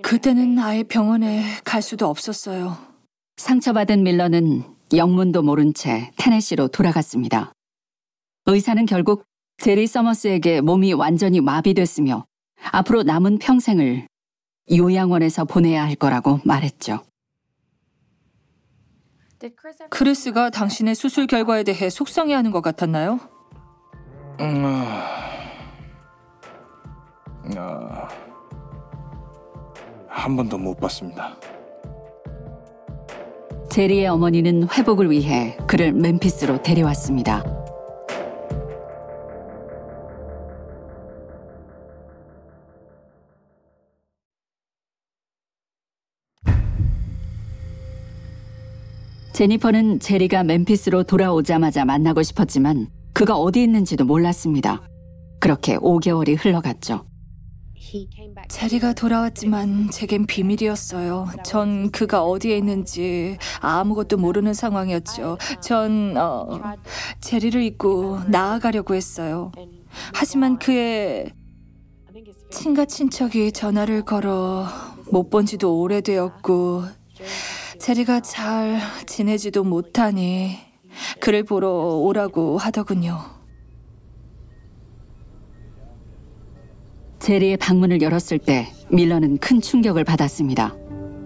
그때는 0.02 0.59
아예 0.59 0.83
병원에 0.83 1.44
갈 1.64 1.83
수도 1.83 2.09
없었어요. 2.09 2.76
상처받은 3.37 4.02
밀러는 4.02 4.64
영문도 4.94 5.42
모른 5.42 5.72
채 5.72 6.11
테네시로 6.16 6.68
돌아갔습니다. 6.68 7.52
의사는 8.46 8.85
결국 8.87 9.24
제리 9.59 9.87
서머스에게 9.87 10.61
몸이 10.61 10.92
완전히 10.94 11.40
마비됐으며 11.40 12.24
앞으로 12.72 13.02
남은 13.02 13.38
평생을 13.38 14.06
요양원에서 14.72 15.44
보내야 15.44 15.85
할 15.85 15.94
거라고 15.94 16.40
말했죠. 16.44 17.02
크리스가 19.90 20.50
당신의 20.50 20.94
수술 20.94 21.26
결과에 21.26 21.62
대해 21.62 21.88
속상해하는 21.88 22.50
것 22.50 22.61
같았나요? 22.61 23.20
음, 24.40 24.74
아, 27.57 28.09
한 30.09 30.37
번도 30.37 30.59
못 30.59 30.79
봤습니다. 30.79 31.37
제리의 33.70 34.09
어머니는 34.09 34.68
회복을 34.68 35.11
위해 35.11 35.57
그를 35.66 35.92
멤피스로 35.92 36.61
데려왔습니다. 36.61 37.44
제니퍼는 49.33 50.00
제리가 50.00 50.44
멤피스로 50.44 51.03
돌아오자마자 51.03 51.87
만나고 51.87 52.22
싶었지만 52.22 52.88
그가 53.14 53.37
어디 53.37 53.62
있는지도 53.62 54.05
몰랐습니다. 54.05 54.83
그렇게 55.38 55.79
5개월이 55.79 56.37
흘러갔죠. 56.44 57.10
제리가 58.49 58.93
돌아왔지만 58.93 59.90
제겐 59.90 60.27
비밀이었어요. 60.27 61.29
전 61.45 61.90
그가 61.90 62.23
어디에 62.23 62.57
있는지 62.59 63.38
아무것도 63.61 64.19
모르는 64.19 64.53
상황이었죠. 64.55 65.38
전 65.62 66.14
어, 66.16 66.61
제리를 67.21 67.61
잊고 67.62 68.21
나아가려고 68.29 68.95
했어요. 68.95 69.51
하지만 70.12 70.59
그의 70.59 71.33
친가 72.51 72.85
친척이 72.85 73.53
전화를 73.53 74.03
걸어 74.05 74.66
못 75.11 75.31
본 75.31 75.47
지도 75.47 75.81
오래되었고 75.81 76.85
제리가 77.79 78.21
잘 78.21 78.79
지내지도 79.07 79.64
못하니 79.64 80.57
그를 81.21 81.45
보러 81.45 81.71
오라고 81.71 82.59
하더군요. 82.59 83.39
제리의 87.20 87.59
방문을 87.59 88.02
열었을 88.02 88.38
때 88.38 88.68
밀러는 88.90 89.38
큰 89.38 89.61
충격을 89.61 90.04
받았습니다. 90.04 90.74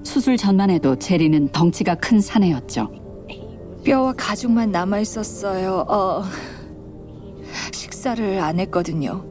수술 0.02 0.36
전만 0.36 0.68
해도 0.70 0.96
제리는 0.96 1.48
덩치가 1.50 1.94
큰 1.94 2.20
사내였죠. 2.20 2.90
뼈와 3.84 4.12
가죽만 4.16 4.72
남아 4.72 4.98
있었어요. 5.00 5.86
어, 5.88 6.24
식사를 7.72 8.40
안 8.40 8.58
했거든요. 8.60 9.24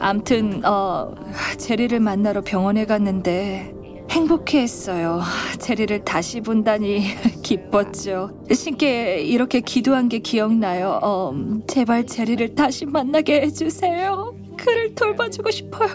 암튼 0.00 0.64
어, 0.64 1.14
제리를 1.56 1.98
만나러 2.00 2.40
병원에 2.40 2.84
갔는데 2.84 3.72
행복해했어요. 4.10 5.22
제리를 5.58 6.04
다시 6.04 6.40
본다니 6.40 7.04
기뻤죠. 7.42 8.44
신께 8.52 9.22
이렇게 9.22 9.60
기도한 9.60 10.08
게 10.08 10.18
기억나요. 10.18 10.98
어, 11.02 11.32
제발 11.68 12.06
제리를 12.06 12.54
다시 12.54 12.86
만나게 12.86 13.42
해주세요. 13.42 14.43
그를 14.56 14.94
돌봐주고 14.94 15.50
싶어요. 15.50 15.88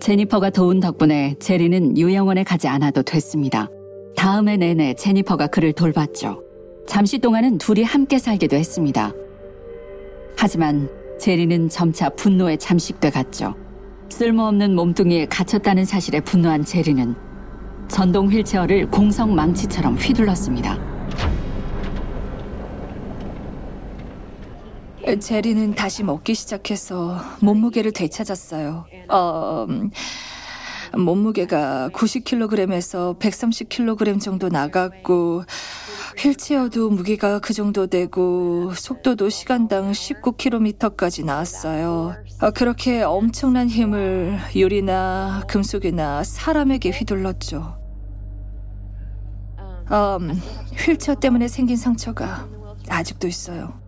제니퍼가 0.00 0.50
도운 0.50 0.80
덕분에 0.80 1.36
제리는 1.38 1.98
요양원에 1.98 2.42
가지 2.42 2.68
않아도 2.68 3.02
됐습니다. 3.02 3.68
다음해 4.16 4.56
내내 4.56 4.94
제니퍼가 4.94 5.48
그를 5.48 5.72
돌봤죠. 5.72 6.42
잠시 6.86 7.18
동안은 7.18 7.58
둘이 7.58 7.82
함께 7.82 8.18
살기도 8.18 8.56
했습니다. 8.56 9.12
하지만 10.36 10.88
제리는 11.18 11.68
점차 11.68 12.08
분노에 12.08 12.56
잠식돼 12.56 13.10
갔죠. 13.10 13.54
쓸모없는 14.08 14.74
몸뚱이에 14.74 15.26
갇혔다는 15.26 15.84
사실에 15.84 16.20
분노한 16.20 16.64
제리는 16.64 17.14
전동 17.88 18.28
휠체어를 18.28 18.90
공성 18.90 19.34
망치처럼 19.34 19.96
휘둘렀습니다. 19.96 20.89
제리는 25.20 25.74
다시 25.74 26.02
먹기 26.02 26.34
시작해서 26.34 27.20
몸무게를 27.40 27.92
되찾았어요. 27.92 28.86
어, 29.08 29.66
음, 29.68 29.90
몸무게가 30.94 31.90
90kg에서 31.92 33.18
130kg 33.18 34.20
정도 34.20 34.48
나갔고 34.48 35.44
휠체어도 36.18 36.90
무게가 36.90 37.38
그 37.38 37.54
정도 37.54 37.86
되고 37.86 38.72
속도도 38.74 39.28
시간당 39.30 39.92
19km까지 39.92 41.24
나왔어요. 41.24 42.14
어, 42.40 42.50
그렇게 42.50 43.02
엄청난 43.02 43.68
힘을 43.68 44.38
유리나 44.54 45.44
금속이나 45.48 46.24
사람에게 46.24 46.90
휘둘렀죠. 46.90 47.78
음, 49.92 50.40
휠체어 50.76 51.14
때문에 51.16 51.48
생긴 51.48 51.76
상처가 51.76 52.46
아직도 52.88 53.26
있어요. 53.26 53.79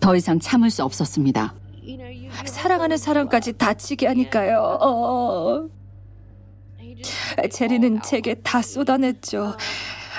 더 0.00 0.14
이상 0.16 0.38
참을 0.38 0.70
수 0.70 0.84
없었습니다. 0.84 1.54
사랑하는 2.44 2.96
사람까지 2.96 3.54
다치게 3.54 4.06
하니까요. 4.06 4.78
어. 4.80 5.68
제리는 7.50 8.00
제게 8.02 8.34
다 8.34 8.62
쏟아냈죠. 8.62 9.56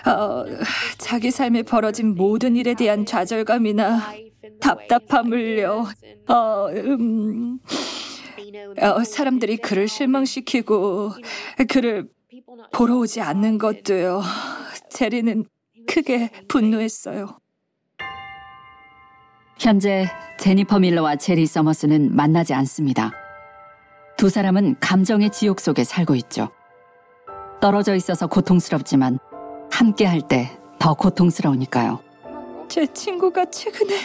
어, 0.05 0.45
자기 0.97 1.31
삶에 1.31 1.63
벌어진 1.63 2.15
모든 2.15 2.55
일에 2.55 2.73
대한 2.73 3.05
좌절감이나 3.05 4.13
답답함을요. 4.61 5.85
어, 6.27 6.67
음, 6.69 7.59
어, 8.81 9.03
사람들이 9.03 9.57
그를 9.57 9.87
실망시키고 9.87 11.11
그를 11.69 12.07
보러 12.73 12.97
오지 12.97 13.21
않는 13.21 13.57
것도요. 13.57 14.21
제리는 14.89 15.45
크게 15.87 16.29
분노했어요. 16.47 17.39
현재 19.59 20.07
제니퍼 20.39 20.79
밀러와 20.79 21.15
제리 21.15 21.45
서머스는 21.45 22.15
만나지 22.15 22.53
않습니다. 22.53 23.11
두 24.17 24.29
사람은 24.29 24.77
감정의 24.79 25.29
지옥 25.31 25.59
속에 25.59 25.83
살고 25.83 26.15
있죠. 26.15 26.49
떨어져 27.59 27.95
있어서 27.95 28.27
고통스럽지만 28.27 29.19
함께 29.71 30.05
할 30.05 30.21
때 30.21 30.51
더 30.79 30.93
고통스러우니까요. 30.93 31.99
제 32.69 32.85
친구가 32.93 33.45
최근에 33.45 33.95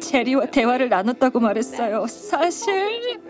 제리와 0.00 0.46
대화를 0.46 0.88
나눴다고 0.88 1.40
말했어요. 1.40 2.06
사실 2.06 3.20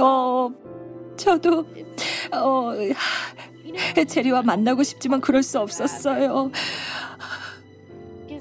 어 0.00 0.50
저도 1.16 1.64
어 2.32 2.72
제리와 4.08 4.42
만나고 4.42 4.82
싶지만 4.82 5.20
그럴 5.20 5.44
수 5.44 5.60
없었어요. 5.60 6.50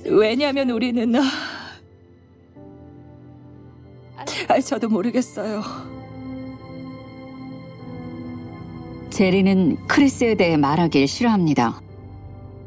왜냐하면 0.06 0.70
우리는 0.70 1.16
아, 4.48 4.60
저도 4.60 4.90
모르겠어요. 4.90 5.62
제리는 9.10 9.78
크리스에 9.88 10.36
대해 10.36 10.58
말하길 10.58 11.08
싫어합니다. 11.08 11.82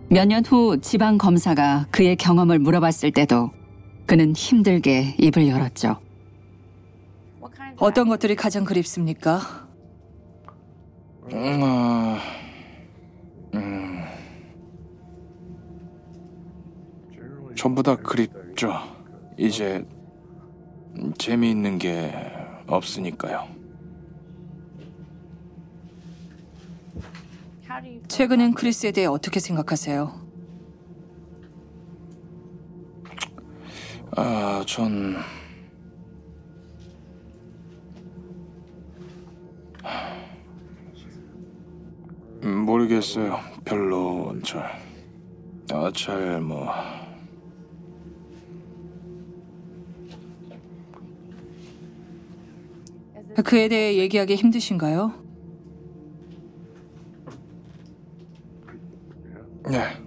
몇 0.09 0.27
년 0.29 0.45
후 0.45 0.81
지방 0.81 1.19
검사가 1.19 1.87
그의 1.91 2.15
경험을 2.17 2.61
물어봤을 2.61 3.11
때도 3.11 3.51
그는 4.07 4.35
힘들게 4.37 5.17
입을 5.19 5.49
열었죠. 5.49 5.99
어떤 7.79 8.09
것들이 8.09 8.37
가장 8.37 8.65
그립습니까? 8.65 9.67
음, 11.33 11.61
어, 11.63 12.17
음, 13.55 13.96
전부 17.57 17.83
다 17.83 17.97
그립죠. 17.97 18.73
이제 19.39 19.85
재미있는 21.19 21.79
게 21.79 22.13
없으니까요. 22.67 23.49
최근엔 28.09 28.55
크리스에 28.55 28.93
대해 28.93 29.07
어떻게 29.07 29.41
생각하세요? 29.41 30.27
아, 34.17 34.65
전 34.67 35.17
음, 42.45 42.65
모르겠어요. 42.65 43.41
별로 43.65 44.35
잘, 44.45 44.81
아, 45.73 45.91
잘 45.95 46.41
뭐. 46.41 46.69
그에 53.43 53.69
대해 53.69 53.99
얘기하기 53.99 54.35
힘드신가요? 54.35 55.13
네. 59.71 60.07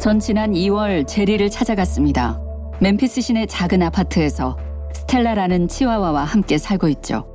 전 0.00 0.18
지난 0.18 0.52
2월 0.52 1.06
제리를 1.06 1.48
찾아갔습니다. 1.50 2.40
멤피스 2.80 3.20
시내 3.20 3.44
작은 3.46 3.82
아파트에서 3.82 4.56
스텔라라는 4.94 5.68
치와와와 5.68 6.24
함께 6.24 6.56
살고 6.56 6.88
있죠. 6.88 7.30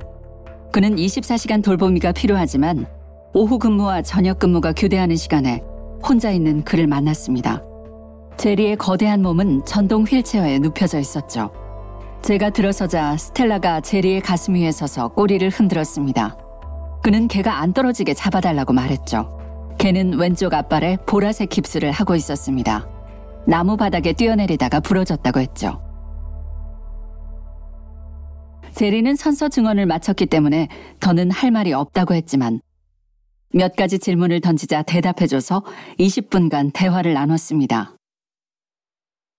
그는 0.72 0.96
24시간 0.96 1.62
돌보미가 1.62 2.12
필요하지만 2.12 2.86
오후 3.32 3.58
근무와 3.58 4.02
저녁 4.02 4.40
근무가 4.40 4.72
교대하는 4.72 5.14
시간에 5.16 5.62
혼자 6.08 6.30
있는 6.30 6.62
그를 6.62 6.86
만났습니다. 6.86 7.62
제리의 8.36 8.76
거대한 8.76 9.22
몸은 9.22 9.64
전동 9.64 10.04
휠체어에 10.04 10.58
눕혀져 10.60 11.00
있었죠. 11.00 11.50
제가 12.22 12.50
들어서자 12.50 13.16
스텔라가 13.16 13.80
제리의 13.80 14.20
가슴 14.20 14.54
위에 14.54 14.70
서서 14.70 15.08
꼬리를 15.08 15.48
흔들었습니다. 15.48 16.36
그는 17.02 17.28
걔가 17.28 17.58
안 17.60 17.72
떨어지게 17.72 18.14
잡아달라고 18.14 18.72
말했죠. 18.72 19.36
걔는 19.78 20.18
왼쪽 20.18 20.54
앞발에 20.54 20.98
보라색 21.06 21.50
깁스를 21.50 21.90
하고 21.90 22.14
있었습니다. 22.14 22.88
나무 23.46 23.76
바닥에 23.76 24.12
뛰어내리다가 24.12 24.80
부러졌다고 24.80 25.40
했죠. 25.40 25.80
제리는 28.72 29.16
선서 29.16 29.48
증언을 29.48 29.86
마쳤기 29.86 30.26
때문에 30.26 30.68
더는 31.00 31.30
할 31.30 31.50
말이 31.50 31.72
없다고 31.72 32.14
했지만 32.14 32.60
몇 33.50 33.74
가지 33.76 33.98
질문을 33.98 34.40
던지자 34.40 34.82
대답해줘서 34.82 35.62
20분간 35.98 36.70
대화를 36.72 37.14
나눴습니다. 37.14 37.96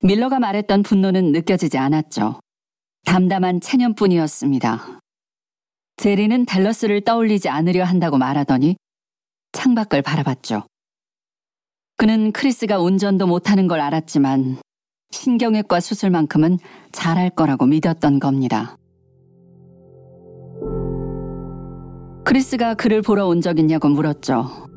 밀러가 0.03 0.39
말했던 0.39 0.83
분노는 0.83 1.31
느껴지지 1.31 1.77
않았죠. 1.77 2.39
담담한 3.05 3.61
체념뿐이었습니다. 3.61 4.99
제리는 5.97 6.45
댈러스를 6.45 7.01
떠올리지 7.01 7.49
않으려 7.49 7.83
한다고 7.83 8.17
말하더니 8.17 8.75
창밖을 9.53 10.01
바라봤죠. 10.03 10.63
그는 11.97 12.31
크리스가 12.31 12.79
운전도 12.79 13.25
못하는 13.25 13.67
걸 13.67 13.79
알았지만 13.79 14.57
신경외과 15.11 15.79
수술만큼은 15.79 16.59
잘할 16.91 17.31
거라고 17.31 17.65
믿었던 17.65 18.19
겁니다. 18.19 18.77
크리스가 22.27 22.73
그를 22.73 23.01
보러 23.01 23.25
온 23.27 23.39
적 23.41 23.57
있냐고 23.57 23.87
물었죠. 23.87 24.67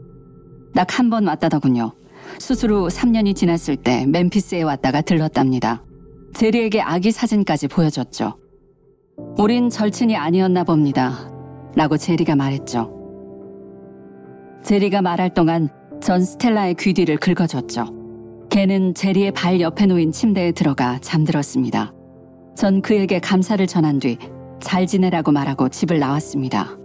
딱 0.74 0.98
한 1.00 1.10
번 1.10 1.26
왔다더군요. 1.26 1.92
수술 2.38 2.72
후 2.72 2.86
3년이 2.86 3.34
지났을 3.34 3.74
때 3.76 4.06
멤피스에 4.06 4.62
왔다가 4.62 5.00
들렀답니다. 5.00 5.82
제리에게 6.34 6.80
아기 6.80 7.10
사진까지 7.10 7.66
보여줬죠. 7.66 8.34
우린 9.36 9.68
절친이 9.68 10.16
아니었나 10.16 10.62
봅니다. 10.62 11.28
라고 11.74 11.96
제리가 11.96 12.36
말했죠. 12.36 12.88
제리가 14.62 15.02
말할 15.02 15.34
동안 15.34 15.68
전 16.00 16.22
스텔라의 16.22 16.76
귀 16.78 16.94
뒤를 16.94 17.16
긁어줬죠. 17.16 18.46
걔는 18.50 18.94
제리의 18.94 19.32
발 19.32 19.60
옆에 19.60 19.86
놓인 19.86 20.12
침대에 20.12 20.52
들어가 20.52 20.98
잠들었습니다. 21.00 21.92
전 22.56 22.80
그에게 22.80 23.18
감사를 23.18 23.66
전한 23.66 23.98
뒤 23.98 24.18
잘 24.62 24.86
지내라고 24.86 25.32
말하고 25.32 25.70
집을 25.70 25.98
나왔습니다. 25.98 26.76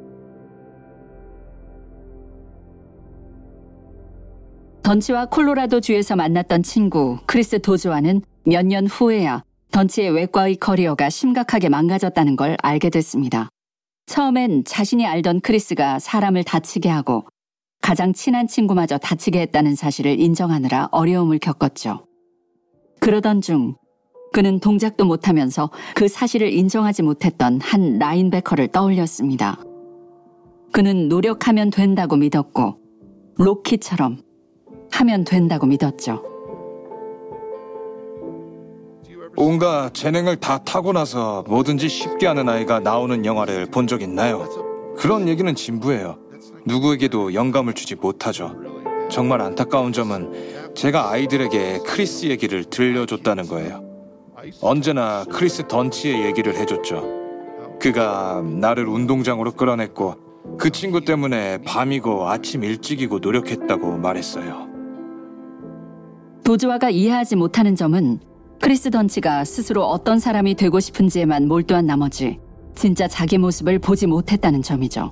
던치와 4.85 5.25
콜로라도 5.25 5.81
주에서 5.81 6.15
만났던 6.15 6.61
친구 6.61 7.17
크리스 7.25 7.59
도즈와는 7.59 8.21
몇 8.45 8.63
년 8.67 8.85
후에야 8.85 9.43
던치의 9.71 10.11
외과의 10.11 10.57
커리어가 10.57 11.09
심각하게 11.09 11.69
망가졌다는 11.69 12.35
걸 12.35 12.55
알게 12.61 12.91
됐습니다. 12.91 13.49
처음엔 14.05 14.63
자신이 14.63 15.07
알던 15.07 15.41
크리스가 15.41 15.97
사람을 15.97 16.43
다치게 16.43 16.87
하고 16.87 17.25
가장 17.81 18.13
친한 18.13 18.45
친구마저 18.47 18.99
다치게 18.99 19.41
했다는 19.41 19.73
사실을 19.73 20.19
인정하느라 20.19 20.89
어려움을 20.91 21.39
겪었죠. 21.39 22.05
그러던 22.99 23.41
중 23.41 23.73
그는 24.33 24.59
동작도 24.59 25.03
못하면서 25.03 25.71
그 25.95 26.07
사실을 26.07 26.53
인정하지 26.53 27.01
못했던 27.01 27.59
한 27.59 27.97
라인베커를 27.97 28.67
떠올렸습니다. 28.67 29.57
그는 30.71 31.09
노력하면 31.09 31.71
된다고 31.71 32.17
믿었고 32.17 32.77
로키처럼 33.37 34.24
하면 34.99 35.23
된다고 35.25 35.65
믿었죠. 35.67 36.23
온갖 39.37 39.93
재능을 39.93 40.37
다 40.37 40.59
타고 40.63 40.93
나서 40.93 41.43
뭐든지 41.49 41.89
쉽게 41.89 42.25
하는 42.27 42.47
아이가 42.47 42.79
나오는 42.79 43.25
영화를 43.25 43.65
본 43.67 43.87
적 43.87 44.01
있나요? 44.01 44.47
그런 44.97 45.27
얘기는 45.27 45.53
진부해요. 45.53 46.17
누구에게도 46.65 47.33
영감을 47.33 47.73
주지 47.73 47.95
못하죠. 47.95 48.55
정말 49.09 49.41
안타까운 49.41 49.91
점은 49.91 50.73
제가 50.73 51.11
아이들에게 51.11 51.79
크리스 51.85 52.27
얘기를 52.27 52.63
들려줬다는 52.63 53.47
거예요. 53.47 53.83
언제나 54.61 55.25
크리스 55.29 55.67
던치의 55.67 56.25
얘기를 56.25 56.55
해줬죠. 56.55 57.03
그가 57.79 58.41
나를 58.45 58.87
운동장으로 58.87 59.51
끌어냈고 59.51 60.15
그 60.57 60.69
친구 60.69 61.01
때문에 61.03 61.59
밤이고 61.63 62.29
아침 62.29 62.63
일찍이고 62.63 63.19
노력했다고 63.19 63.97
말했어요. 63.97 64.64
도즈와가 66.45 66.91
이해하지 66.91 67.37
못하는 67.37 67.75
점은 67.75 68.19
크리스 68.61 68.91
던치가 68.91 69.43
스스로 69.43 69.83
어떤 69.83 70.19
사람이 70.19 70.53
되고 70.53 70.79
싶은지에만 70.79 71.47
몰두한 71.47 71.87
나머지 71.87 72.39
진짜 72.75 73.07
자기 73.07 73.39
모습을 73.39 73.79
보지 73.79 74.05
못했다는 74.05 74.61
점이죠. 74.61 75.09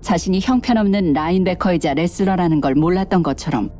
자신이 0.00 0.40
형편없는 0.40 1.12
라인베커이자 1.12 1.92
레슬러라는 1.92 2.62
걸 2.62 2.74
몰랐던 2.74 3.22
것처럼 3.22 3.70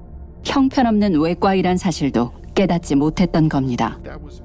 형편없는 0.45 1.18
외과이란 1.18 1.79
사실도 1.79 2.33
깨닫지 2.55 2.95
못했던 2.95 3.49
겁니다. 3.49 3.99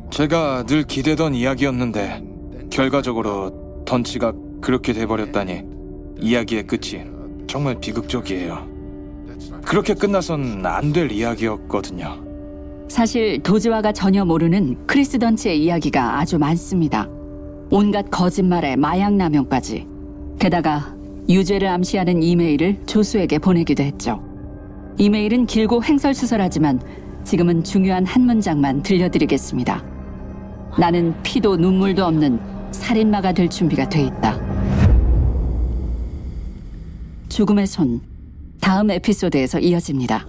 제가 0.09 0.63
늘 0.65 0.83
기대던 0.83 1.35
이야기였는데 1.35 2.23
결과적으로 2.69 3.83
던치가 3.83 4.31
그렇게 4.61 4.93
돼버렸다니 4.93 5.63
이야기의 6.21 6.65
끝이 6.65 7.03
정말 7.45 7.77
비극적이에요. 7.81 8.70
그렇게 9.63 9.93
끝나선 9.93 10.65
안 10.65 10.91
될 10.91 11.11
이야기였거든요. 11.11 12.17
사실 12.89 13.41
도즈와가 13.41 13.93
전혀 13.93 14.25
모르는 14.25 14.75
크리스 14.85 15.17
던치의 15.17 15.63
이야기가 15.63 16.19
아주 16.19 16.37
많습니다. 16.37 17.07
온갖 17.69 18.09
거짓말에 18.11 18.75
마약 18.75 19.13
남용까지. 19.13 19.87
게다가 20.39 20.93
유죄를 21.29 21.67
암시하는 21.69 22.21
이메일을 22.21 22.81
조수에게 22.85 23.39
보내기도 23.39 23.83
했죠. 23.83 24.21
이메일은 24.97 25.45
길고 25.45 25.81
횡설수설하지만 25.83 26.81
지금은 27.23 27.63
중요한 27.63 28.05
한 28.05 28.23
문장만 28.25 28.81
들려드리겠습니다. 28.83 29.81
나는 30.77 31.13
피도 31.23 31.55
눈물도 31.55 32.03
없는 32.03 32.39
살인마가 32.71 33.31
될 33.31 33.49
준비가 33.49 33.87
돼 33.87 34.01
있다. 34.03 34.37
죽음의 37.29 37.67
손. 37.67 38.01
다음 38.61 38.91
에피소드에서 38.91 39.59
이어집니다. 39.59 40.25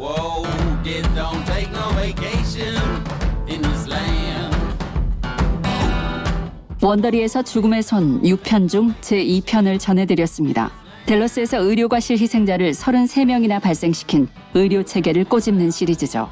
원더리에서 6.82 7.42
죽음의 7.42 7.82
손 7.82 8.20
6편 8.22 8.68
중 8.68 8.92
제2편을 9.00 9.78
전해드렸습니다. 9.78 10.72
델러스에서 11.06 11.58
의료과실 11.58 12.18
희생자를 12.18 12.72
33명이나 12.72 13.60
발생시킨 13.60 14.28
의료 14.54 14.82
체계를 14.82 15.24
꼬집는 15.24 15.70
시리즈죠. 15.70 16.28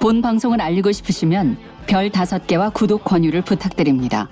본 0.00 0.20
방송을 0.20 0.60
알리고 0.60 0.92
싶으시면 0.92 1.56
별 1.86 2.10
5개와 2.10 2.74
구독 2.74 3.04
권유를 3.04 3.42
부탁드립니다. 3.42 4.28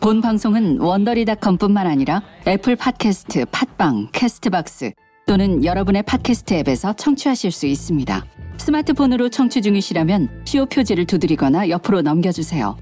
본 0.00 0.20
방송은 0.20 0.80
원더리닷컴뿐만 0.80 1.86
아니라 1.86 2.22
애플 2.46 2.74
팟캐스트, 2.76 3.46
팟빵, 3.50 4.08
캐스트박스 4.12 4.92
또는 5.30 5.64
여러분의 5.64 6.02
팟캐스트 6.02 6.54
앱에서 6.54 6.92
청취하실 6.92 7.52
수 7.52 7.64
있습니다. 7.64 8.26
스마트폰으로 8.56 9.28
청취 9.28 9.62
중이시라면 9.62 10.42
쇼 10.44 10.66
표지를 10.66 11.04
두드리거나 11.04 11.68
옆으로 11.68 12.02
넘겨주세요. 12.02 12.76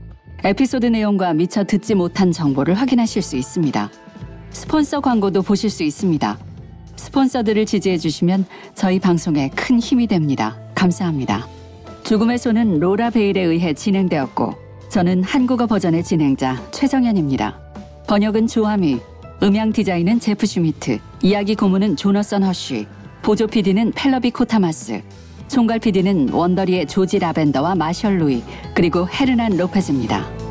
에피소드 0.45 0.87
내용과 0.87 1.35
미처 1.35 1.63
듣지 1.63 1.95
못한 1.95 2.33
정보를 2.33 2.73
확인하실 2.73 3.21
수 3.21 3.37
있습니다. 3.37 3.91
스폰서 4.49 5.01
광고도 5.03 5.43
보실 5.43 5.69
수 5.69 5.83
있습니다. 5.83 6.39
스폰서들을 6.97 7.67
지지해 7.67 7.99
주시면 7.99 8.47
저희 8.75 8.99
방송에 8.99 9.51
큰 9.51 9.79
힘이 9.79 10.07
됩니다. 10.07 10.59
감사합니다. 10.75 11.47
죽음의 12.05 12.39
손은 12.39 12.81
로라 12.81 13.11
베일에 13.11 13.43
의해 13.43 13.75
진행되었고 13.75 14.55
저는 14.91 15.23
한국어 15.23 15.67
버전의 15.67 16.03
진행자 16.03 16.71
최정현입니다. 16.71 17.61
번역은 18.07 18.47
조아미, 18.47 19.01
음향 19.41 19.73
디자인은 19.73 20.19
제프 20.19 20.47
슈미트, 20.47 20.99
이야기 21.23 21.55
고문은 21.55 21.95
조너선 21.95 22.43
허쉬, 22.43 22.87
보조 23.23 23.47
PD는 23.47 23.93
펠러비 23.93 24.33
코타마스, 24.33 25.01
총괄 25.47 25.79
PD는 25.79 26.31
원더리의 26.31 26.87
조지 26.87 27.21
라벤더와 27.21 27.77
마셜 27.77 28.19
루이, 28.19 28.43
그리고 28.75 29.09
헤르난 29.09 29.57
로페즈입니다. 29.57 30.48